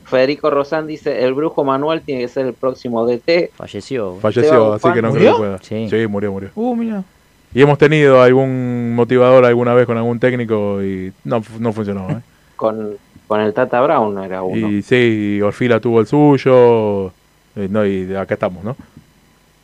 [0.07, 3.51] Federico Rosán dice: El brujo Manuel tiene que ser el próximo DT.
[3.57, 4.17] Falleció.
[4.23, 5.59] Falleció, Esteban así que no creo que pueda.
[5.91, 6.07] Sí.
[6.07, 6.51] murió, murió.
[6.55, 7.05] Uh, mira.
[7.53, 12.21] Y hemos tenido algún motivador alguna vez con algún técnico y no, no funcionó, ¿eh?
[12.57, 14.71] Con, con el Tata Brown era uno.
[14.71, 17.13] Y sí, Orfila tuvo el suyo.
[17.61, 18.77] Eh, no, y acá estamos, ¿no?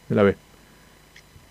[0.09, 0.38] De la B.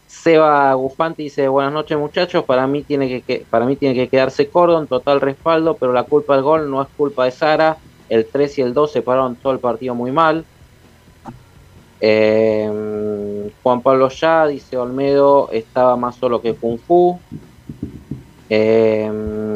[0.07, 4.09] Seba Gufante dice, buenas noches muchachos, para mí tiene que, que- para mí tiene que
[4.09, 8.29] quedarse Cordon, total respaldo, pero la culpa del gol no es culpa de Sara, el
[8.31, 10.47] 3 y el 2 se pararon todo el partido muy mal.
[11.99, 12.69] Eh,
[13.61, 17.23] Juan Pablo Ya dice, Olmedo estaba más solo que Kung Fu.
[18.49, 19.09] Eh,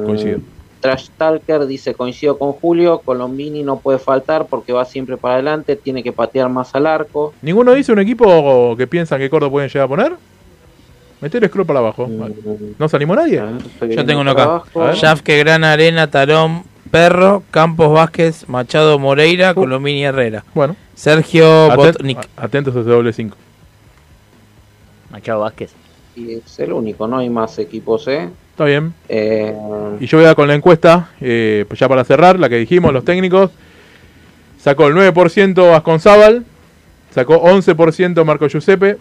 [0.06, 0.40] Coincido.
[0.80, 5.76] Trash Talker dice, coincido con Julio, Colombini no puede faltar porque va siempre para adelante,
[5.76, 7.34] tiene que patear más al arco.
[7.42, 10.14] ¿Ninguno dice un equipo que piensan que Córdoba pueden llegar a poner?
[11.22, 12.08] Meter scroll para abajo.
[12.10, 12.34] Vale.
[12.78, 13.42] ¿No se animó nadie?
[13.90, 14.44] Yo tengo uno acá.
[14.44, 14.94] Abajo.
[14.94, 20.46] Yafke, Grana, Arena, Tarón, Perro, Campos Vázquez, Machado Moreira, Colombini Herrera.
[20.54, 20.78] Bueno.
[20.96, 22.20] Sergio Aten- Botnik.
[22.38, 23.36] atentos a ese doble 5.
[25.12, 25.72] Machado Vázquez.
[26.16, 28.30] Y es el único, no hay más equipos, ¿eh?
[28.60, 28.94] Está bien.
[29.08, 29.56] Eh,
[30.02, 32.58] Y yo voy a dar con la encuesta, eh, pues ya para cerrar, la que
[32.58, 33.52] dijimos, los técnicos.
[34.60, 36.44] Sacó el 9% Vasconzábal,
[37.16, 38.98] sacó 11% Marco Giuseppe,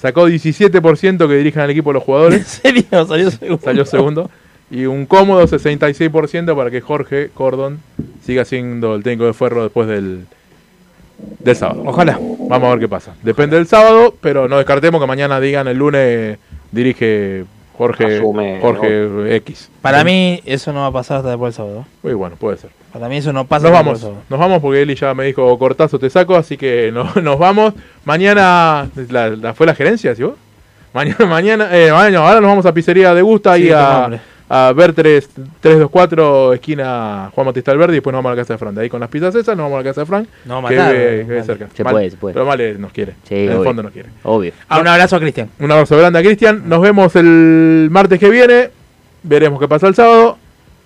[0.00, 2.38] sacó 17% que dirijan al equipo los jugadores.
[2.38, 2.44] ¿En
[2.84, 3.06] serio?
[3.08, 3.60] Salió segundo.
[3.64, 4.30] Salió segundo.
[4.70, 7.80] Y un cómodo 66% para que Jorge Cordon
[8.24, 10.26] siga siendo el técnico de Ferro después del,
[11.40, 11.82] del sábado.
[11.86, 12.20] Ojalá.
[12.48, 13.16] Vamos a ver qué pasa.
[13.24, 16.38] Depende del sábado, pero no descartemos que mañana digan el lunes
[16.70, 17.46] dirige
[17.80, 19.70] Jorge, Asume, Jorge X.
[19.80, 21.86] Para mí eso no va a pasar hasta después del sábado.
[22.02, 22.68] Muy bueno, puede ser.
[22.92, 24.24] Para mí eso no pasa Nos vamos, después del sábado.
[24.28, 27.72] nos vamos porque Eli ya me dijo cortazo te saco, así que no- nos vamos.
[28.04, 30.34] Mañana, la, la- ¿fue la gerencia, ¿sí vos?
[30.92, 34.20] Mañana, mañana, eh, mañana- ahora nos vamos a Pizzería de Gusta Sí, y a.
[34.52, 35.28] a ver 3,
[35.60, 38.74] 324 esquina Juan Bautista Alberdi y después nos vamos a la casa de Fran.
[38.74, 40.26] De ahí con las pizzas esas nos vamos a la casa de Fran.
[40.44, 41.68] No, que matar, vive- que vive cerca.
[41.72, 42.34] Se Mal- puede, se puede.
[42.34, 43.14] Pero Male nos quiere.
[43.24, 44.08] Sí, en el fondo nos quiere.
[44.24, 44.52] Obvio.
[44.68, 45.48] Ah, un abrazo a Cristian.
[45.60, 46.68] Un abrazo grande a Cristian.
[46.68, 48.70] Nos vemos el martes que viene.
[49.22, 50.36] Veremos qué pasa el sábado.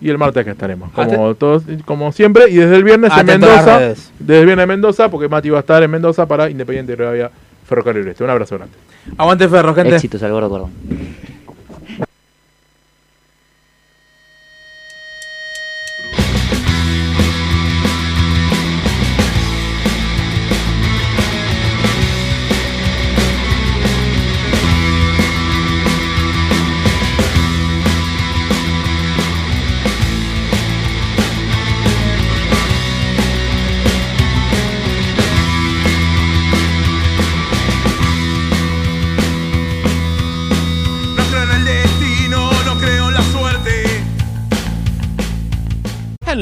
[0.01, 0.91] Y el martes que estaremos.
[0.93, 2.51] Como, todos, como siempre.
[2.51, 3.79] Y desde el viernes en Atento Mendoza.
[4.19, 5.09] Desde el viernes en Mendoza.
[5.11, 7.31] Porque Mati va a estar en Mendoza para Independiente y Rivadavia
[7.67, 8.23] Ferrocarril Este.
[8.25, 8.75] Un abrazo grande.
[9.17, 9.95] Aguante Ferro, gente.
[9.95, 10.71] Éxitos al gordo Cordón.